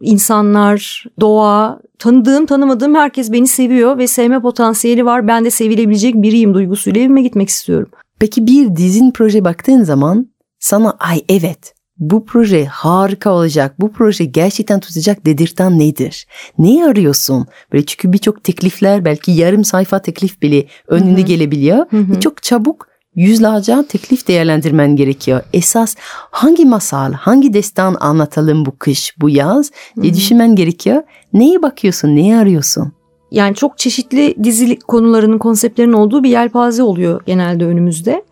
İnsanlar, 0.00 1.04
doğa, 1.20 1.80
tanıdığım 1.98 2.46
tanımadığım 2.46 2.94
herkes 2.94 3.32
beni 3.32 3.48
seviyor 3.48 3.98
ve 3.98 4.06
sevme 4.06 4.40
potansiyeli 4.40 5.04
var. 5.04 5.28
Ben 5.28 5.44
de 5.44 5.50
sevilebilecek 5.50 6.14
biriyim 6.14 6.54
duygusuyla 6.54 7.00
evime 7.00 7.22
gitmek 7.22 7.48
istiyorum. 7.48 7.88
Peki 8.18 8.46
bir 8.46 8.76
dizin 8.76 9.10
proje 9.10 9.44
baktığın 9.44 9.82
zaman 9.82 10.26
sana 10.58 10.96
ay 10.98 11.24
evet 11.28 11.74
bu 12.00 12.24
proje 12.24 12.64
harika 12.64 13.30
olacak, 13.30 13.80
bu 13.80 13.92
proje 13.92 14.24
gerçekten 14.24 14.80
tutacak 14.80 15.26
dedirten 15.26 15.78
nedir? 15.78 16.26
Neyi 16.58 16.84
arıyorsun? 16.84 17.46
Böyle 17.72 17.86
çünkü 17.86 18.12
birçok 18.12 18.44
teklifler 18.44 19.04
belki 19.04 19.32
yarım 19.32 19.64
sayfa 19.64 19.98
teklif 19.98 20.42
bile 20.42 20.66
önünde 20.88 21.20
Hı 21.20 21.24
hı. 21.24 21.26
gelebiliyor. 21.26 21.86
Hı 21.90 21.96
hı. 21.96 22.16
Ve 22.16 22.20
çok 22.20 22.42
çabuk 22.42 22.88
yüzlerce 23.14 23.76
teklif 23.88 24.28
değerlendirmen 24.28 24.96
gerekiyor. 24.96 25.40
Esas 25.52 25.94
hangi 26.30 26.64
masal, 26.64 27.12
hangi 27.12 27.52
destan 27.52 27.96
anlatalım 28.00 28.66
bu 28.66 28.78
kış, 28.78 29.14
bu 29.20 29.30
yaz 29.30 29.70
diye 29.96 30.10
Hı 30.10 30.14
hı. 30.14 30.16
düşünmen 30.16 30.56
gerekiyor. 30.56 31.02
Neye 31.32 31.62
bakıyorsun, 31.62 32.16
neyi 32.16 32.36
arıyorsun? 32.36 32.92
Yani 33.30 33.54
çok 33.54 33.78
çeşitli 33.78 34.34
dizi 34.44 34.78
konularının, 34.78 35.38
konseptlerin 35.38 35.92
olduğu 35.92 36.22
bir 36.22 36.30
yelpaze 36.30 36.82
oluyor 36.82 37.22
genelde 37.26 37.64
önümüzde. 37.64 38.22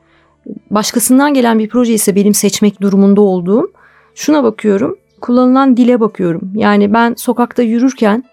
Başkasından 0.70 1.34
gelen 1.34 1.58
bir 1.58 1.68
proje 1.68 1.92
ise 1.92 2.14
benim 2.14 2.34
seçmek 2.34 2.80
durumunda 2.80 3.20
olduğum 3.20 3.72
şuna 4.14 4.44
bakıyorum. 4.44 4.96
Kullanılan 5.20 5.76
dile 5.76 6.00
bakıyorum. 6.00 6.52
Yani 6.54 6.92
ben 6.92 7.14
sokakta 7.14 7.62
yürürken 7.62 8.24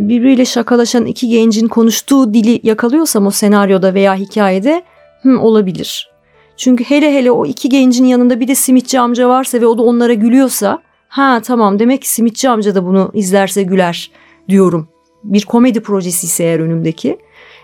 birbiriyle 0.00 0.44
şakalaşan 0.44 1.06
iki 1.06 1.28
gencin 1.28 1.68
konuştuğu 1.68 2.34
dili 2.34 2.60
yakalıyorsam 2.62 3.26
o 3.26 3.30
senaryoda 3.30 3.94
veya 3.94 4.14
hikayede 4.14 4.82
hı, 5.22 5.38
olabilir. 5.38 6.10
Çünkü 6.56 6.84
hele 6.84 7.14
hele 7.14 7.30
o 7.30 7.46
iki 7.46 7.68
gencin 7.68 8.04
yanında 8.04 8.40
bir 8.40 8.48
de 8.48 8.54
simitçi 8.54 9.00
amca 9.00 9.28
varsa 9.28 9.60
ve 9.60 9.66
o 9.66 9.78
da 9.78 9.82
onlara 9.82 10.14
gülüyorsa 10.14 10.82
ha 11.08 11.40
tamam 11.44 11.78
demek 11.78 12.02
ki 12.02 12.10
simitçi 12.10 12.48
amca 12.48 12.74
da 12.74 12.86
bunu 12.86 13.10
izlerse 13.14 13.62
güler 13.62 14.10
diyorum. 14.48 14.88
Bir 15.24 15.44
komedi 15.44 15.80
projesi 15.80 16.26
ise 16.26 16.44
eğer 16.44 16.60
önümdeki. 16.60 17.18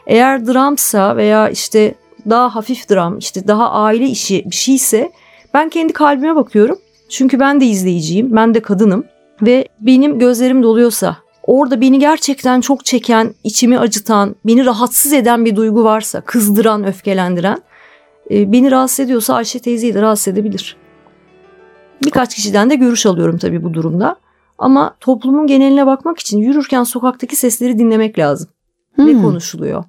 Eğer 0.06 0.46
dramsa 0.46 1.16
veya 1.16 1.48
işte 1.48 1.94
daha 2.30 2.54
hafif 2.56 2.90
dram, 2.90 3.18
işte 3.18 3.48
daha 3.48 3.70
aile 3.70 4.06
işi 4.06 4.44
bir 4.50 4.56
şeyse 4.56 5.12
ben 5.54 5.68
kendi 5.68 5.92
kalbime 5.92 6.36
bakıyorum. 6.36 6.78
Çünkü 7.08 7.40
ben 7.40 7.60
de 7.60 7.66
izleyiciyim, 7.66 8.36
ben 8.36 8.54
de 8.54 8.60
kadınım 8.60 9.04
ve 9.42 9.68
benim 9.80 10.18
gözlerim 10.18 10.62
doluyorsa, 10.62 11.16
orada 11.42 11.80
beni 11.80 11.98
gerçekten 11.98 12.60
çok 12.60 12.84
çeken, 12.84 13.34
içimi 13.44 13.78
acıtan, 13.78 14.36
beni 14.46 14.66
rahatsız 14.66 15.12
eden 15.12 15.44
bir 15.44 15.56
duygu 15.56 15.84
varsa, 15.84 16.20
kızdıran, 16.20 16.84
öfkelendiren, 16.84 17.58
e, 18.30 18.52
beni 18.52 18.70
rahatsız 18.70 19.00
ediyorsa 19.00 19.34
Ayşe 19.34 19.58
teyzeyi 19.58 19.94
de 19.94 20.02
rahatsız 20.02 20.28
edebilir. 20.28 20.76
Birkaç 22.04 22.34
kişiden 22.34 22.70
de 22.70 22.74
görüş 22.74 23.06
alıyorum 23.06 23.38
tabii 23.38 23.64
bu 23.64 23.74
durumda. 23.74 24.16
Ama 24.58 24.96
toplumun 25.00 25.46
geneline 25.46 25.86
bakmak 25.86 26.18
için 26.18 26.38
yürürken 26.38 26.82
sokaktaki 26.84 27.36
sesleri 27.36 27.78
dinlemek 27.78 28.18
lazım. 28.18 28.48
Ne 28.98 29.12
Hmm. 29.12 29.22
konuşuluyor? 29.22 29.84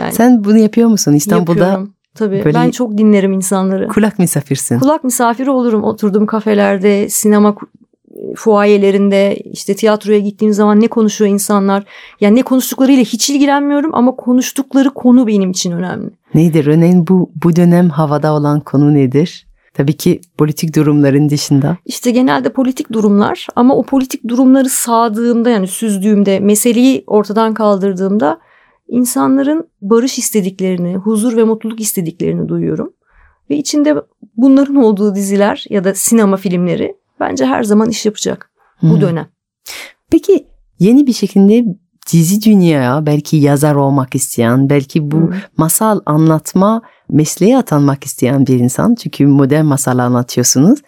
Yani 0.00 0.12
Sen 0.12 0.44
bunu 0.44 0.58
yapıyor 0.58 0.88
musun 0.88 1.12
İstanbul'da? 1.12 1.58
Yapıyorum. 1.64 1.94
Tabii 2.14 2.44
böyle- 2.44 2.54
ben 2.58 2.70
çok 2.70 2.98
dinlerim 2.98 3.32
insanları. 3.32 3.88
Kulak 3.88 4.18
misafirsin. 4.18 4.78
Kulak 4.78 5.04
misafiri 5.04 5.50
olurum 5.50 5.84
oturduğum 5.84 6.26
kafelerde, 6.26 7.08
sinema 7.08 7.56
fuayelerinde, 8.36 9.36
işte 9.36 9.74
tiyatroya 9.74 10.18
gittiğim 10.18 10.54
zaman 10.54 10.80
ne 10.80 10.88
konuşuyor 10.88 11.30
insanlar. 11.30 11.84
Yani 12.20 12.36
ne 12.36 12.42
konuştuklarıyla 12.42 13.02
hiç 13.02 13.30
ilgilenmiyorum 13.30 13.94
ama 13.94 14.16
konuştukları 14.16 14.90
konu 14.90 15.26
benim 15.26 15.50
için 15.50 15.72
önemli. 15.72 16.10
Nedir 16.34 16.66
örneğin 16.66 17.06
bu 17.06 17.30
bu 17.44 17.56
dönem 17.56 17.90
havada 17.90 18.32
olan 18.32 18.60
konu 18.60 18.94
nedir? 18.94 19.46
Tabii 19.74 19.92
ki 19.92 20.20
politik 20.38 20.76
durumların 20.76 21.28
dışında. 21.28 21.76
İşte 21.84 22.10
genelde 22.10 22.48
politik 22.52 22.92
durumlar 22.92 23.46
ama 23.56 23.76
o 23.76 23.82
politik 23.82 24.28
durumları 24.28 24.68
sağdığımda 24.68 25.50
yani 25.50 25.66
süzdüğümde, 25.66 26.40
meseleyi 26.40 27.04
ortadan 27.06 27.54
kaldırdığımda 27.54 28.38
insanların 28.88 29.68
barış 29.82 30.18
istediklerini, 30.18 30.94
huzur 30.96 31.36
ve 31.36 31.44
mutluluk 31.44 31.80
istediklerini 31.80 32.48
duyuyorum. 32.48 32.92
Ve 33.50 33.56
içinde 33.56 33.94
bunların 34.36 34.76
olduğu 34.76 35.14
diziler 35.14 35.64
ya 35.68 35.84
da 35.84 35.94
sinema 35.94 36.36
filmleri 36.36 36.96
bence 37.20 37.46
her 37.46 37.62
zaman 37.64 37.88
iş 37.88 38.06
yapacak 38.06 38.50
bu 38.82 38.94
Hmm. 38.94 39.00
dönem. 39.00 39.26
Peki 40.10 40.46
yeni 40.78 41.06
bir 41.06 41.12
şekilde 41.12 41.64
dizi 42.12 42.42
dünyaya 42.42 43.06
belki 43.06 43.36
yazar 43.36 43.74
olmak 43.74 44.14
isteyen, 44.14 44.70
belki 44.70 45.10
bu 45.10 45.16
Hı. 45.16 45.34
masal 45.56 46.00
anlatma 46.06 46.82
mesleğe 47.10 47.58
atanmak 47.58 48.04
isteyen 48.04 48.46
bir 48.46 48.58
insan. 48.60 48.94
Çünkü 48.94 49.26
modern 49.26 49.64
masal 49.64 49.98
anlatıyorsunuz. 49.98 50.78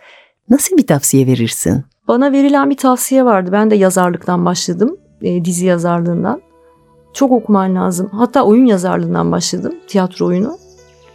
Nasıl 0.51 0.77
bir 0.77 0.87
tavsiye 0.87 1.27
verirsin? 1.27 1.85
Bana 2.09 2.33
verilen 2.33 2.71
bir 2.71 2.77
tavsiye 2.77 3.25
vardı. 3.25 3.51
Ben 3.53 3.71
de 3.71 3.75
yazarlıktan 3.77 4.45
başladım. 4.45 4.97
e, 5.23 5.45
dizi 5.45 5.67
yazarlığından. 5.67 6.41
Çok 7.17 7.33
okuman 7.33 7.75
lazım. 7.75 8.09
Hatta 8.13 8.43
oyun 8.43 8.67
yazarlığından 8.67 9.33
başladım. 9.33 9.75
Tiyatro 9.87 10.27
oyunu. 10.27 10.59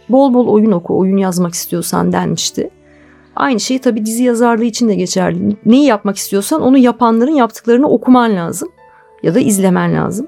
Bol 0.08 0.34
bol 0.34 0.48
oyun 0.48 0.72
oku. 0.72 0.98
Oyun 0.98 1.16
yazmak 1.16 1.54
istiyorsan 1.54 2.12
denmişti. 2.12 2.70
Aynı 3.36 3.60
şey 3.60 3.78
tabii 3.78 4.06
dizi 4.06 4.24
yazarlığı 4.24 4.64
için 4.64 4.88
de 4.88 4.94
geçerli. 4.94 5.56
Neyi 5.66 5.84
yapmak 5.84 6.16
istiyorsan 6.16 6.62
onu 6.62 6.78
yapanların 6.78 7.32
yaptıklarını 7.32 7.88
okuman 7.88 8.36
lazım. 8.36 8.68
Ya 9.22 9.34
da 9.34 9.40
izlemen 9.40 9.94
lazım. 9.94 10.26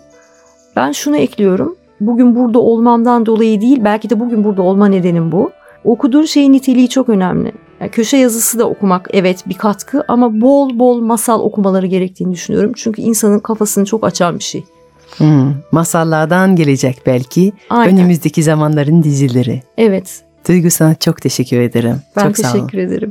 Ben 0.77 0.93
şunu 0.93 1.17
ekliyorum. 1.17 1.77
Bugün 2.01 2.37
burada 2.37 2.59
olmamdan 2.59 3.27
dolayı 3.27 3.61
değil 3.61 3.85
belki 3.85 4.11
de 4.11 4.21
bugün 4.21 4.45
burada 4.45 4.63
olma 4.63 4.87
nedenim 4.87 5.33
bu. 5.33 5.51
Okuduğun 5.85 6.25
şeyin 6.25 6.53
niteliği 6.53 6.89
çok 6.89 7.09
önemli. 7.09 7.53
Yani 7.81 7.91
köşe 7.91 8.17
yazısı 8.17 8.59
da 8.59 8.69
okumak 8.69 9.09
evet 9.13 9.49
bir 9.49 9.55
katkı 9.55 10.05
ama 10.09 10.41
bol 10.41 10.79
bol 10.79 11.01
masal 11.01 11.41
okumaları 11.41 11.87
gerektiğini 11.87 12.33
düşünüyorum. 12.33 12.73
Çünkü 12.77 13.03
insanın 13.03 13.39
kafasını 13.39 13.85
çok 13.85 14.05
açan 14.05 14.39
bir 14.39 14.45
şey. 14.45 14.65
Hmm, 15.19 15.55
masallardan 15.73 16.57
gelecek 16.57 17.03
belki 17.07 17.53
Aynen. 17.71 17.95
önümüzdeki 17.95 18.43
zamanların 18.43 19.03
dizileri. 19.03 19.63
Evet. 19.79 20.23
Duygu 20.49 20.71
sana 20.71 20.95
çok 20.95 21.23
teşekkür 21.23 21.61
ederim. 21.61 21.97
Ben 22.17 22.23
çok 22.23 22.39
sağ 22.39 22.53
olun. 22.53 22.67
teşekkür 22.67 22.79
ederim. 22.79 23.11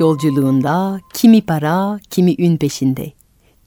Yolculuğunda 0.00 1.00
kimi 1.14 1.42
para, 1.42 2.00
kimi 2.10 2.34
ün 2.38 2.56
peşinde. 2.56 3.12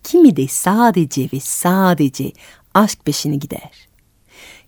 Kimi 0.03 0.35
de 0.37 0.47
sadece 0.47 1.29
ve 1.33 1.39
sadece 1.39 2.31
aşk 2.73 3.05
peşine 3.05 3.35
gider. 3.35 3.87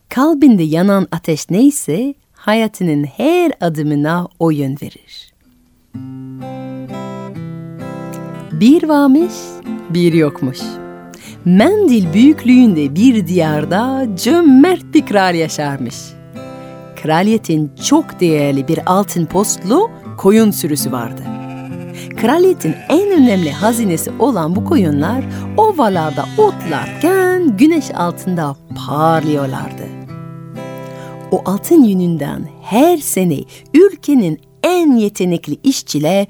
Kalbinde 0.10 0.63
yanan 0.63 1.08
ateş 1.12 1.50
neyse 1.50 2.13
hayatının 2.34 3.03
her 3.03 3.51
adımına 3.62 4.27
o 4.39 4.51
yön 4.51 4.77
verir. 4.82 5.34
Bir 8.51 8.84
varmış, 8.84 9.34
bir 9.89 10.13
yokmuş. 10.13 10.60
Mendil 11.46 12.13
büyüklüğünde 12.13 12.96
bir 12.96 13.27
diyarda 13.27 14.08
cömert 14.24 14.93
bir 14.93 15.05
kral 15.05 15.36
yaşarmış. 15.36 15.96
Kraliyetin 17.01 17.72
çok 17.89 18.20
değerli 18.20 18.67
bir 18.67 18.79
altın 18.86 19.25
postlu 19.25 19.91
koyun 20.17 20.51
sürüsü 20.51 20.91
vardı. 20.91 21.32
Kraliyetin 22.17 22.75
en 22.89 23.12
önemli 23.12 23.51
hazinesi 23.51 24.12
olan 24.20 24.55
bu 24.55 24.65
koyunlar 24.65 25.25
ovalarda 25.58 26.25
otlarken 26.38 27.58
güneş 27.58 27.91
altında 27.96 28.55
parlıyorlardı. 28.88 29.88
O 31.32 31.41
altın 31.46 31.84
yününden 31.84 32.50
her 32.62 32.98
sene 32.98 33.39
ülkenin 33.74 34.39
en 34.63 34.96
yetenekli 34.96 35.58
işçiler 35.63 36.27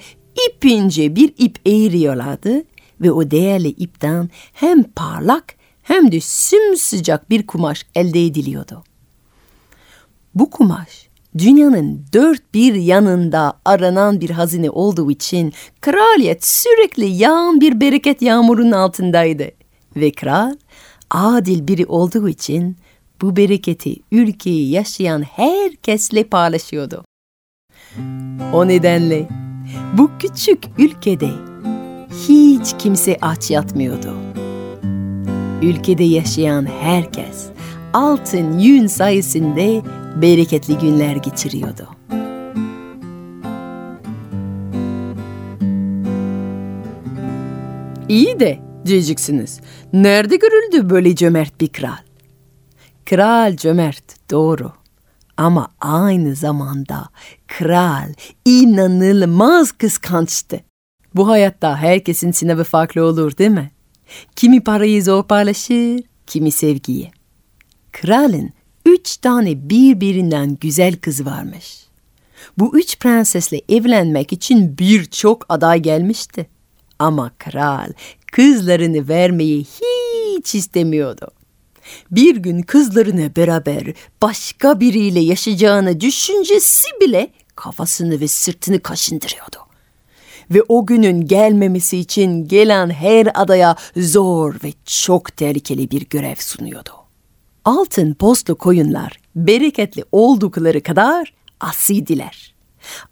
ipince 0.48 1.16
bir 1.16 1.34
ip 1.38 1.60
eğiriyorlardı 1.66 2.63
ve 3.02 3.12
o 3.12 3.32
değerli 3.32 3.68
ipten 3.68 4.30
hem 4.54 4.84
parlak 4.84 5.56
hem 5.84 6.12
de 6.12 6.20
sımsıcak 6.20 7.30
bir 7.30 7.48
kumaş 7.48 7.86
elde 7.96 8.25
ediliyordu. 8.25 8.84
Bu 10.36 10.50
kumaş 10.50 11.10
dünyanın 11.38 12.06
dört 12.13 12.54
bir 12.54 12.74
yanında 12.74 13.54
aranan 13.66 14.22
bir 14.22 14.30
hazine 14.30 14.70
olduğu 14.70 15.12
için 15.12 15.54
kraliyet 15.82 16.46
sürekli 16.46 17.06
yağan 17.06 17.62
bir 17.62 17.82
bereket 17.82 18.22
yağmurun 18.22 18.72
altındaydı. 18.72 19.52
Ve 19.96 20.12
kral 20.12 20.56
adil 21.10 21.68
biri 21.68 21.86
olduğu 21.86 22.30
için 22.30 22.78
bu 23.22 23.36
bereketi 23.36 23.96
ülkeyi 24.12 24.72
yaşayan 24.72 25.22
herkesle 25.22 26.24
paylaşıyordu. 26.24 27.06
O 28.54 28.68
nedenle 28.68 29.30
bu 29.98 30.12
küçük 30.20 30.63
ülkede 30.78 31.30
hiç 32.28 32.75
kimse 32.80 33.18
aç 33.22 33.52
yatmıyordu. 33.52 34.13
Ülkede 35.62 36.04
yaşayan 36.04 36.66
herkes 36.66 37.52
altın 37.93 38.59
yün 38.59 38.88
sayesinde 38.88 39.81
bereketli 40.21 40.77
günler 40.77 41.15
geçiriyordu. 41.15 41.88
İyi 48.09 48.39
de 48.39 48.59
diyeceksiniz. 48.85 49.59
Nerede 49.93 50.35
görüldü 50.35 50.89
böyle 50.89 51.15
cömert 51.15 51.62
bir 51.62 51.67
kral? 51.67 51.97
Kral 53.05 53.57
cömert, 53.57 54.31
doğru. 54.31 54.71
Ama 55.38 55.67
aynı 55.81 56.35
zamanda 56.35 57.09
kral 57.47 58.13
inanılmaz 58.45 59.71
kıskançtı. 59.71 60.59
Bu 61.15 61.27
hayatta 61.27 61.77
herkesin 61.77 62.31
sınavı 62.31 62.63
farklı 62.63 63.05
olur 63.05 63.38
değil 63.38 63.50
mi? 63.50 63.71
Kimi 64.35 64.63
parayı 64.63 65.03
zor 65.03 65.23
paylaşır, 65.23 66.00
kimi 66.27 66.51
sevgiyi. 66.51 67.23
Kralın 67.93 68.50
üç 68.85 69.17
tane 69.17 69.69
birbirinden 69.69 70.57
güzel 70.62 70.95
kızı 70.95 71.25
varmış. 71.25 71.85
Bu 72.57 72.77
üç 72.77 73.00
prensesle 73.00 73.62
evlenmek 73.69 74.33
için 74.33 74.77
birçok 74.77 75.45
aday 75.50 75.79
gelmişti. 75.79 76.50
Ama 77.00 77.31
kral 77.38 77.93
kızlarını 78.31 79.07
vermeyi 79.07 79.65
hiç 79.65 80.55
istemiyordu. 80.55 81.27
Bir 82.12 82.35
gün 82.35 82.62
kızlarını 82.62 83.35
beraber 83.35 83.83
başka 84.21 84.79
biriyle 84.79 85.19
yaşayacağını 85.19 86.01
düşüncesi 86.01 86.89
bile 87.01 87.31
kafasını 87.55 88.19
ve 88.19 88.27
sırtını 88.27 88.79
kaşındırıyordu. 88.79 89.57
Ve 90.51 90.63
o 90.67 90.85
günün 90.85 91.27
gelmemesi 91.27 91.97
için 91.97 92.47
gelen 92.47 92.89
her 92.89 93.27
adaya 93.33 93.75
zor 93.97 94.55
ve 94.63 94.73
çok 94.85 95.38
tehlikeli 95.38 95.91
bir 95.91 96.05
görev 96.09 96.35
sunuyordu. 96.39 97.02
Altın 97.65 98.13
postlu 98.13 98.55
koyunlar 98.55 99.20
bereketli 99.36 100.03
oldukları 100.12 100.84
kadar 100.84 101.34
asidiler. 101.60 102.53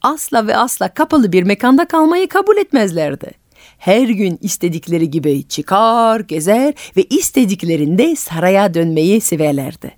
Asla 0.01 0.47
ve 0.47 0.57
asla 0.57 0.93
kapalı 0.93 1.31
bir 1.31 1.43
mekanda 1.43 1.87
kalmayı 1.87 2.27
kabul 2.27 2.57
etmezlerdi. 2.57 3.31
Her 3.77 4.07
gün 4.09 4.39
istedikleri 4.41 5.09
gibi 5.09 5.47
çıkar, 5.47 6.19
gezer 6.19 6.73
ve 6.97 7.03
istediklerinde 7.03 8.15
saraya 8.15 8.73
dönmeyi 8.73 9.21
severlerdi. 9.21 9.91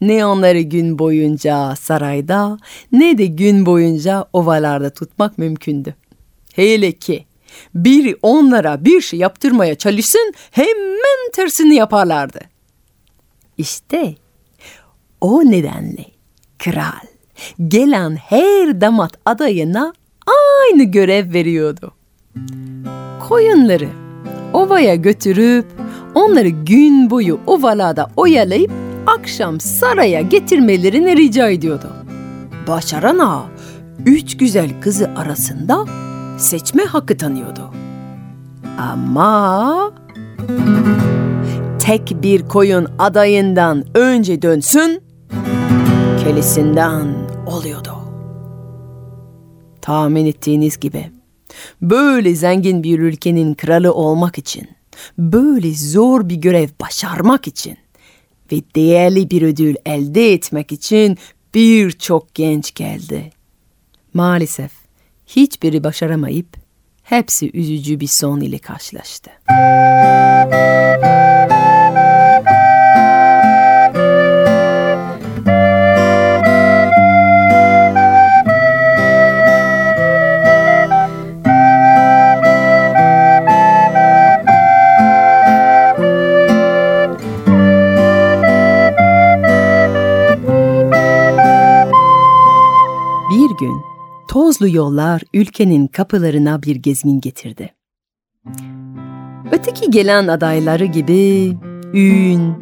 Ne 0.00 0.26
onları 0.26 0.60
gün 0.60 0.98
boyunca 0.98 1.76
sarayda 1.76 2.58
ne 2.92 3.18
de 3.18 3.26
gün 3.26 3.66
boyunca 3.66 4.24
ovalarda 4.32 4.90
tutmak 4.90 5.38
mümkündü. 5.38 5.94
Hele 6.54 6.92
ki 6.92 7.26
biri 7.74 8.16
onlara 8.22 8.84
bir 8.84 9.00
şey 9.00 9.18
yaptırmaya 9.18 9.74
çalışsın 9.74 10.32
hemen 10.50 11.30
tersini 11.32 11.74
yaparlardı. 11.74 12.55
İşte 13.58 14.14
o 15.20 15.44
nedenle 15.44 16.04
kral 16.58 17.06
gelen 17.68 18.16
her 18.16 18.80
damat 18.80 19.12
adayına 19.24 19.92
aynı 20.26 20.82
görev 20.82 21.32
veriyordu. 21.32 21.94
Koyunları 23.28 23.88
ovaya 24.52 24.94
götürüp 24.94 25.66
onları 26.14 26.48
gün 26.48 27.10
boyu 27.10 27.40
ovalada 27.46 28.10
oyalayıp 28.16 28.72
akşam 29.06 29.60
saraya 29.60 30.20
getirmelerini 30.20 31.16
rica 31.16 31.48
ediyordu. 31.48 31.92
Başaran 32.68 33.18
ağa 33.18 33.46
üç 34.06 34.36
güzel 34.36 34.80
kızı 34.80 35.10
arasında 35.16 35.84
seçme 36.38 36.84
hakkı 36.84 37.16
tanıyordu. 37.16 37.70
Ama 38.78 39.92
tek 41.86 42.22
bir 42.22 42.48
koyun 42.48 42.88
adayından 42.98 43.84
önce 43.94 44.42
dönsün, 44.42 45.02
kelisinden 46.24 47.14
oluyordu. 47.46 47.92
Tahmin 49.82 50.26
ettiğiniz 50.26 50.80
gibi 50.80 51.10
böyle 51.82 52.34
zengin 52.34 52.82
bir 52.82 52.98
ülkenin 52.98 53.54
kralı 53.54 53.94
olmak 53.94 54.38
için, 54.38 54.68
böyle 55.18 55.74
zor 55.74 56.28
bir 56.28 56.36
görev 56.36 56.68
başarmak 56.80 57.46
için 57.46 57.78
ve 58.52 58.56
değerli 58.76 59.30
bir 59.30 59.42
ödül 59.42 59.74
elde 59.86 60.32
etmek 60.32 60.72
için 60.72 61.18
birçok 61.54 62.34
genç 62.34 62.74
geldi. 62.74 63.30
Maalesef 64.14 64.70
hiçbiri 65.26 65.84
başaramayıp 65.84 66.48
hepsi 67.02 67.50
üzücü 67.54 68.00
bir 68.00 68.06
son 68.06 68.40
ile 68.40 68.58
karşılaştı. 68.58 69.30
Tozlu 94.36 94.68
yollar 94.68 95.22
ülkenin 95.34 95.86
kapılarına 95.86 96.62
bir 96.62 96.76
gezgin 96.76 97.20
getirdi. 97.20 97.74
Öteki 99.52 99.90
gelen 99.90 100.28
adayları 100.28 100.84
gibi 100.84 101.56
ün, 101.94 102.54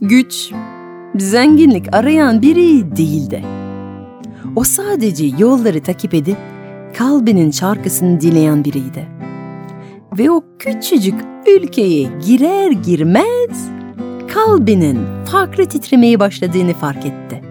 güç, 0.00 0.52
zenginlik 1.18 1.94
arayan 1.94 2.42
biri 2.42 2.96
değildi. 2.96 3.44
O 4.56 4.64
sadece 4.64 5.26
yolları 5.38 5.82
takip 5.82 6.14
edip 6.14 6.36
kalbinin 6.98 7.50
şarkısını 7.50 8.20
dinleyen 8.20 8.64
biriydi. 8.64 9.08
Ve 10.18 10.30
o 10.30 10.44
küçücük 10.58 11.20
ülkeye 11.46 12.08
girer 12.26 12.70
girmez 12.70 13.70
kalbinin 14.34 14.98
farklı 15.24 15.64
titremeye 15.64 16.20
başladığını 16.20 16.72
fark 16.72 17.06
etti. 17.06 17.49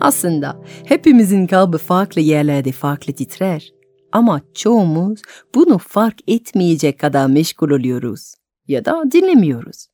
Aslında 0.00 0.62
hepimizin 0.84 1.46
kalbi 1.46 1.78
farklı 1.78 2.20
yerlerde 2.20 2.72
farklı 2.72 3.12
titrer. 3.12 3.72
Ama 4.12 4.40
çoğumuz 4.54 5.22
bunu 5.54 5.78
fark 5.78 6.18
etmeyecek 6.26 6.98
kadar 6.98 7.26
meşgul 7.26 7.70
oluyoruz 7.70 8.34
ya 8.68 8.84
da 8.84 9.02
dinlemiyoruz. 9.12 9.86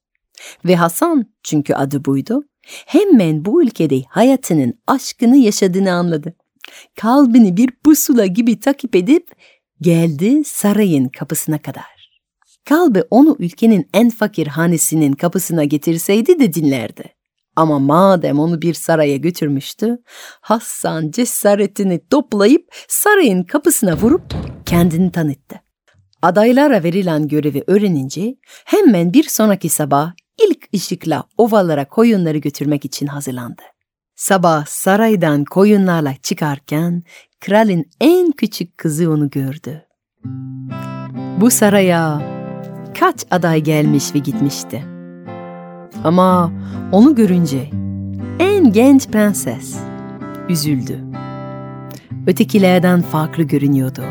Ve 0.65 0.77
Hasan 0.77 1.27
çünkü 1.43 1.75
adı 1.75 2.05
buydu, 2.05 2.43
hemen 2.87 3.45
bu 3.45 3.63
ülkede 3.63 4.03
hayatının 4.09 4.75
aşkını 4.87 5.37
yaşadığını 5.37 5.93
anladı. 5.93 6.35
Kalbini 6.97 7.57
bir 7.57 7.71
pusula 7.71 8.27
gibi 8.27 8.61
takip 8.61 8.97
edip 8.97 9.31
geldi 9.81 10.45
sarayın 10.45 11.09
kapısına 11.09 11.63
kadar. 11.63 12.21
Kalbi 12.65 13.03
onu 13.11 13.37
ülkenin 13.39 13.89
en 13.95 14.11
fakir 14.11 14.47
hanesinin 14.47 15.13
kapısına 15.13 15.65
getirseydi 15.65 16.39
de 16.39 16.55
dinlerdi. 16.55 17.16
Ama 17.57 17.79
madem 17.79 18.39
onu 18.39 18.63
bir 18.63 18.75
saraya 18.75 19.17
götürmüştü, 19.17 19.99
Hasan 20.41 21.11
cesaretini 21.11 22.01
toplayıp 22.11 22.75
sarayın 22.89 23.43
kapısına 23.43 23.97
vurup 23.97 24.35
kendini 24.67 25.13
tanıttı. 25.13 25.61
Adaylara 26.23 26.83
verilen 26.83 27.29
görevi 27.29 27.65
öğrenince 27.67 28.37
hemen 28.65 29.13
bir 29.13 29.25
sonraki 29.25 29.69
sabah 29.69 30.13
ilk 30.49 30.69
ışıkla 30.75 31.25
ovalara 31.39 31.89
koyunları 31.89 32.39
götürmek 32.39 32.85
için 32.85 33.07
hazırlandı. 33.07 33.63
Sabah 34.17 34.67
saraydan 34.67 35.45
koyunlarla 35.45 36.15
çıkarken 36.23 37.03
kralın 37.41 37.85
en 38.01 38.33
küçük 38.33 38.79
kızı 38.79 39.11
onu 39.11 39.31
gördü. 39.31 39.83
Bu 41.41 41.51
saraya 41.51 42.23
kaç 43.01 43.25
aday 43.31 43.61
gelmiş 43.61 44.15
ve 44.15 44.19
gitmişti. 44.19 44.96
Ama 46.05 46.53
onu 46.93 47.15
görünce 47.15 47.71
en 48.39 48.73
genç 48.73 49.09
prenses 49.09 49.77
üzüldü. 50.49 51.01
Ötekilerden 52.27 53.03
farklı 53.03 53.43
görünüyordu. 53.43 54.03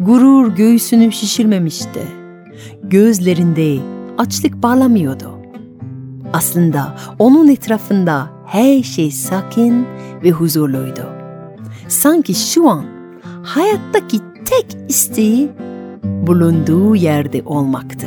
Gurur 0.00 0.54
göğsünü 0.54 1.12
şişirmemişti. 1.12 2.02
Gözlerinde 2.82 3.82
açlık 4.18 4.62
parlamıyordu. 4.62 5.30
Aslında 6.32 6.96
onun 7.18 7.48
etrafında 7.48 8.30
her 8.46 8.82
şey 8.82 9.10
sakin 9.10 9.86
ve 10.22 10.30
huzurluydu. 10.30 11.06
Sanki 11.88 12.34
şu 12.34 12.68
an 12.68 12.84
hayattaki 13.42 14.18
tek 14.44 14.76
isteği 14.88 15.50
bulunduğu 16.04 16.96
yerde 16.96 17.42
olmaktı. 17.46 18.06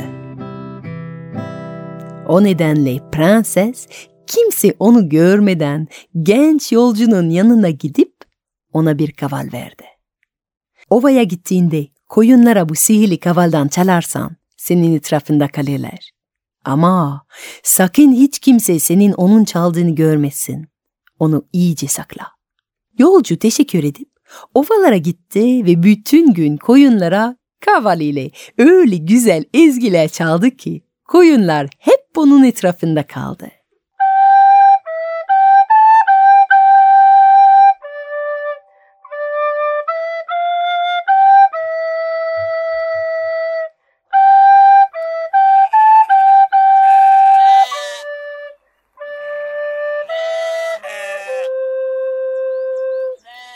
O 2.30 2.44
nedenle 2.44 3.10
prenses 3.12 3.86
kimse 4.26 4.74
onu 4.78 5.08
görmeden 5.08 5.88
genç 6.22 6.72
yolcunun 6.72 7.30
yanına 7.30 7.70
gidip 7.70 8.14
ona 8.72 8.98
bir 8.98 9.12
kaval 9.12 9.48
verdi. 9.52 9.84
Ovaya 10.90 11.22
gittiğinde 11.22 11.86
koyunlara 12.08 12.68
bu 12.68 12.74
sihirli 12.74 13.20
kavaldan 13.20 13.68
çalarsan 13.68 14.36
senin 14.56 14.96
etrafında 14.96 15.48
kalırlar. 15.48 16.10
Ama 16.64 17.26
sakın 17.62 18.12
hiç 18.12 18.38
kimse 18.38 18.78
senin 18.78 19.12
onun 19.12 19.44
çaldığını 19.44 19.94
görmesin. 19.94 20.68
Onu 21.18 21.46
iyice 21.52 21.88
sakla. 21.88 22.26
Yolcu 22.98 23.38
teşekkür 23.38 23.84
edip 23.84 24.08
ovalara 24.54 24.96
gitti 24.96 25.66
ve 25.66 25.82
bütün 25.82 26.34
gün 26.34 26.56
koyunlara 26.56 27.36
Kaval 27.60 28.00
ile 28.00 28.30
öyle 28.58 28.96
güzel 28.96 29.44
ezgiler 29.54 30.08
çaldı 30.08 30.50
ki 30.50 30.82
koyunlar 31.10 31.68
hep 31.78 32.00
onun 32.16 32.44
etrafında 32.44 33.02
kaldı. 33.02 33.48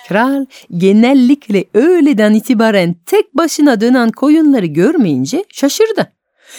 Kral 0.09 0.47
genellikle 0.77 1.65
öğleden 1.75 2.35
itibaren 2.35 2.95
tek 3.07 3.37
başına 3.37 3.81
dönen 3.81 4.11
koyunları 4.11 4.67
görmeyince 4.67 5.45
şaşırdı 5.53 6.15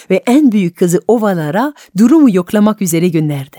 ve 0.10 0.24
en 0.28 0.52
büyük 0.52 0.78
kızı 0.78 1.02
ovalara 1.08 1.74
durumu 1.98 2.36
yoklamak 2.36 2.82
üzere 2.82 3.08
gönderdi. 3.08 3.58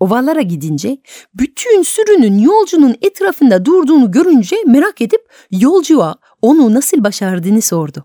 Ovalara 0.00 0.42
gidince 0.42 0.98
bütün 1.34 1.82
sürünün 1.82 2.38
yolcunun 2.38 2.96
etrafında 3.02 3.64
durduğunu 3.64 4.10
görünce 4.10 4.56
merak 4.66 5.00
edip 5.00 5.20
yolcuya 5.50 6.14
onu 6.42 6.74
nasıl 6.74 7.04
başardığını 7.04 7.62
sordu. 7.62 8.04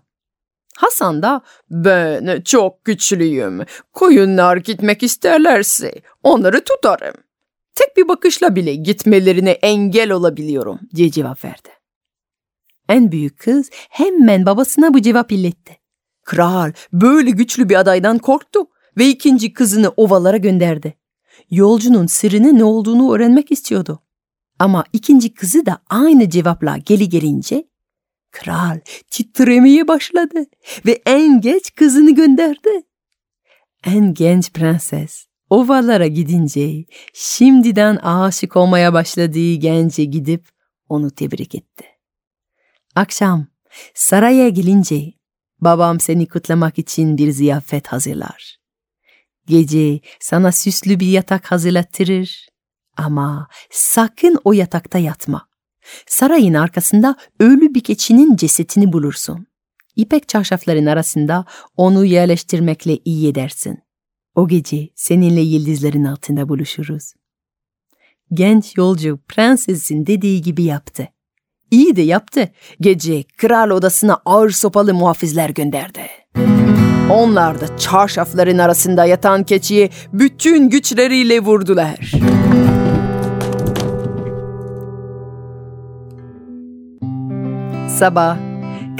Hasan 0.76 1.22
da 1.22 1.40
ben 1.70 2.40
çok 2.40 2.84
güçlüyüm. 2.84 3.60
Koyunlar 3.92 4.56
gitmek 4.56 5.02
isterlerse 5.02 5.92
onları 6.22 6.64
tutarım. 6.64 7.14
Tek 7.74 7.96
bir 7.96 8.08
bakışla 8.08 8.56
bile 8.56 8.74
gitmelerine 8.74 9.50
engel 9.50 10.10
olabiliyorum 10.10 10.80
diye 10.94 11.10
cevap 11.10 11.44
verdi. 11.44 11.68
En 12.88 13.12
büyük 13.12 13.38
kız 13.38 13.70
hemen 13.72 14.46
babasına 14.46 14.94
bu 14.94 15.02
cevap 15.02 15.32
iletti. 15.32 15.79
Kral 16.30 16.72
böyle 16.92 17.30
güçlü 17.30 17.68
bir 17.68 17.80
adaydan 17.80 18.18
korktu 18.18 18.60
ve 18.98 19.08
ikinci 19.08 19.52
kızını 19.52 19.88
ovalara 19.88 20.36
gönderdi. 20.36 20.94
Yolcunun 21.50 22.06
sırrını 22.06 22.58
ne 22.58 22.64
olduğunu 22.64 23.14
öğrenmek 23.14 23.52
istiyordu. 23.52 24.02
Ama 24.58 24.84
ikinci 24.92 25.34
kızı 25.34 25.66
da 25.66 25.78
aynı 25.88 26.30
cevapla 26.30 26.76
geri 26.76 27.08
gelince 27.08 27.64
kral 28.30 28.80
titremeye 29.10 29.88
başladı 29.88 30.44
ve 30.86 31.02
en 31.06 31.40
geç 31.40 31.74
kızını 31.74 32.14
gönderdi. 32.14 32.82
En 33.84 34.14
genç 34.14 34.52
prenses 34.52 35.26
ovalara 35.48 36.06
gidince 36.06 36.84
şimdiden 37.14 37.96
aşık 37.96 38.56
olmaya 38.56 38.92
başladığı 38.92 39.54
gence 39.54 40.04
gidip 40.04 40.48
onu 40.88 41.10
tebrik 41.10 41.54
etti. 41.54 41.84
Akşam 42.94 43.46
saraya 43.94 44.48
gelince 44.48 45.19
babam 45.60 46.00
seni 46.00 46.28
kutlamak 46.28 46.78
için 46.78 47.18
bir 47.18 47.30
ziyafet 47.30 47.86
hazırlar. 47.86 48.56
Gece 49.46 50.00
sana 50.20 50.52
süslü 50.52 51.00
bir 51.00 51.06
yatak 51.06 51.52
hazırlattırır 51.52 52.46
ama 52.96 53.48
sakın 53.70 54.38
o 54.44 54.52
yatakta 54.52 54.98
yatma. 54.98 55.48
Sarayın 56.06 56.54
arkasında 56.54 57.16
ölü 57.40 57.74
bir 57.74 57.80
keçinin 57.80 58.36
cesetini 58.36 58.92
bulursun. 58.92 59.46
İpek 59.96 60.28
çarşafların 60.28 60.86
arasında 60.86 61.44
onu 61.76 62.04
yerleştirmekle 62.04 62.98
iyi 63.04 63.28
edersin. 63.28 63.78
O 64.34 64.48
gece 64.48 64.88
seninle 64.94 65.40
yıldızların 65.40 66.04
altında 66.04 66.48
buluşuruz. 66.48 67.12
Genç 68.32 68.76
yolcu 68.76 69.18
prensesin 69.28 70.06
dediği 70.06 70.42
gibi 70.42 70.62
yaptı. 70.62 71.08
İyi 71.70 71.96
de 71.96 72.02
yaptı. 72.02 72.48
Gece 72.80 73.22
kral 73.22 73.70
odasına 73.70 74.18
ağır 74.24 74.50
sopalı 74.50 74.94
muhafizler 74.94 75.50
gönderdi. 75.50 76.00
Onlar 77.10 77.60
da 77.60 77.76
çarşafların 77.76 78.58
arasında 78.58 79.04
yatan 79.04 79.44
keçiye 79.44 79.90
bütün 80.12 80.70
güçleriyle 80.70 81.40
vurdular. 81.40 82.12
Sabah 87.98 88.36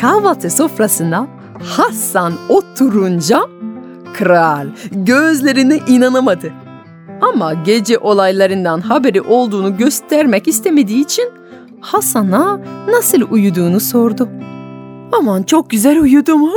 kahvaltı 0.00 0.50
sofrasına 0.50 1.26
Hasan 1.64 2.32
oturunca 2.48 3.40
kral 4.14 4.66
gözlerine 4.92 5.78
inanamadı. 5.88 6.52
Ama 7.20 7.54
gece 7.54 7.98
olaylarından 7.98 8.80
haberi 8.80 9.20
olduğunu 9.20 9.76
göstermek 9.76 10.48
istemediği 10.48 11.04
için 11.04 11.39
Hasan'a 11.80 12.60
nasıl 12.88 13.22
uyuduğunu 13.30 13.80
sordu. 13.80 14.28
Aman 15.12 15.42
çok 15.42 15.70
güzel 15.70 16.00
uyudum. 16.00 16.50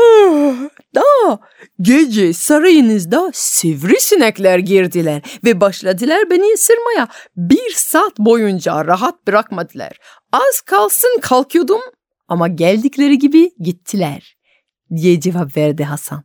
Da 0.95 1.39
gece 1.81 2.33
sarayınızda 2.33 3.31
sivrisinekler 3.33 4.59
girdiler 4.59 5.21
ve 5.43 5.61
başladılar 5.61 6.29
beni 6.29 6.53
ısırmaya. 6.53 7.07
Bir 7.37 7.73
saat 7.75 8.19
boyunca 8.19 8.85
rahat 8.85 9.27
bırakmadılar. 9.27 9.97
Az 10.31 10.61
kalsın 10.61 11.19
kalkıyordum 11.21 11.81
ama 12.27 12.47
geldikleri 12.47 13.17
gibi 13.19 13.51
gittiler 13.59 14.37
diye 14.95 15.19
cevap 15.19 15.57
verdi 15.57 15.83
Hasan. 15.83 16.23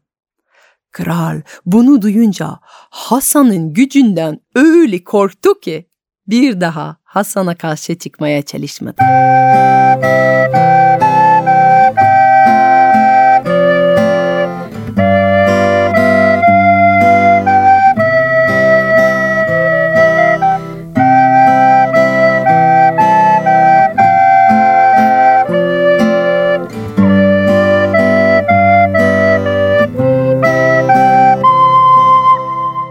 Kral 0.92 1.40
bunu 1.66 2.02
duyunca 2.02 2.58
Hasan'ın 2.90 3.72
gücünden 3.72 4.40
öyle 4.54 5.04
korktu 5.04 5.60
ki 5.60 5.87
bir 6.28 6.60
daha 6.60 6.96
Hasan'a 7.04 7.54
karşı 7.54 7.98
çıkmaya 7.98 8.42
çalışmadı. 8.42 9.02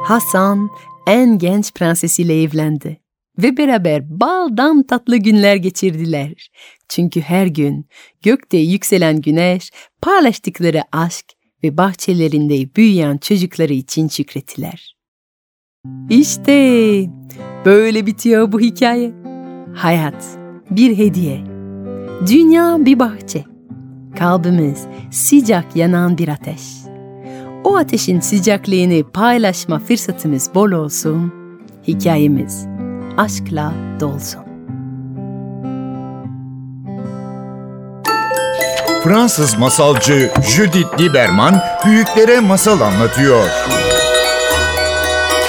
Hasan 0.04 0.70
en 1.08 1.38
genç 1.38 1.74
prensesiyle 1.74 2.42
evlendi 2.42 3.07
ve 3.38 3.58
beraber 3.58 4.20
baldan 4.20 4.84
tatlı 4.84 5.18
günler 5.18 5.56
geçirdiler. 5.56 6.50
Çünkü 6.90 7.22
her 7.22 7.48
gün 7.48 7.86
gökte 8.22 8.58
yükselen 8.58 9.22
güneş 9.22 9.72
paylaştıkları 10.02 10.82
aşk 10.92 11.26
ve 11.64 11.78
bahçelerinde 11.78 12.76
büyüyen 12.76 13.18
çocukları 13.18 13.74
için 13.74 14.08
şükrettiler. 14.08 14.96
İşte 16.10 16.52
böyle 17.66 18.06
bitiyor 18.06 18.52
bu 18.52 18.60
hikaye. 18.60 19.14
Hayat 19.76 20.38
bir 20.70 20.98
hediye. 20.98 21.44
Dünya 22.28 22.86
bir 22.86 23.00
bahçe. 23.00 23.46
Kalbimiz 24.20 24.88
sıcak 25.12 25.76
yanan 25.76 26.18
bir 26.18 26.28
ateş. 26.28 26.62
O 27.64 27.78
ateşin 27.78 28.20
sıcaklığını 28.20 29.12
paylaşma 29.12 29.80
fırsatımız 29.80 30.50
bol 30.56 30.72
olsun. 30.72 31.34
Hikayemiz 31.88 32.77
aşkla 33.18 33.74
dolsun. 34.00 34.42
Fransız 39.04 39.58
masalcı 39.58 40.32
Judith 40.42 41.00
Lieberman 41.00 41.62
büyüklere 41.86 42.40
masal 42.40 42.82
anlatıyor. 42.82 43.50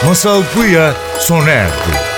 Masal 0.06 0.42
Buya 0.56 0.92
sona 1.18 1.50
erdi. 1.50 2.17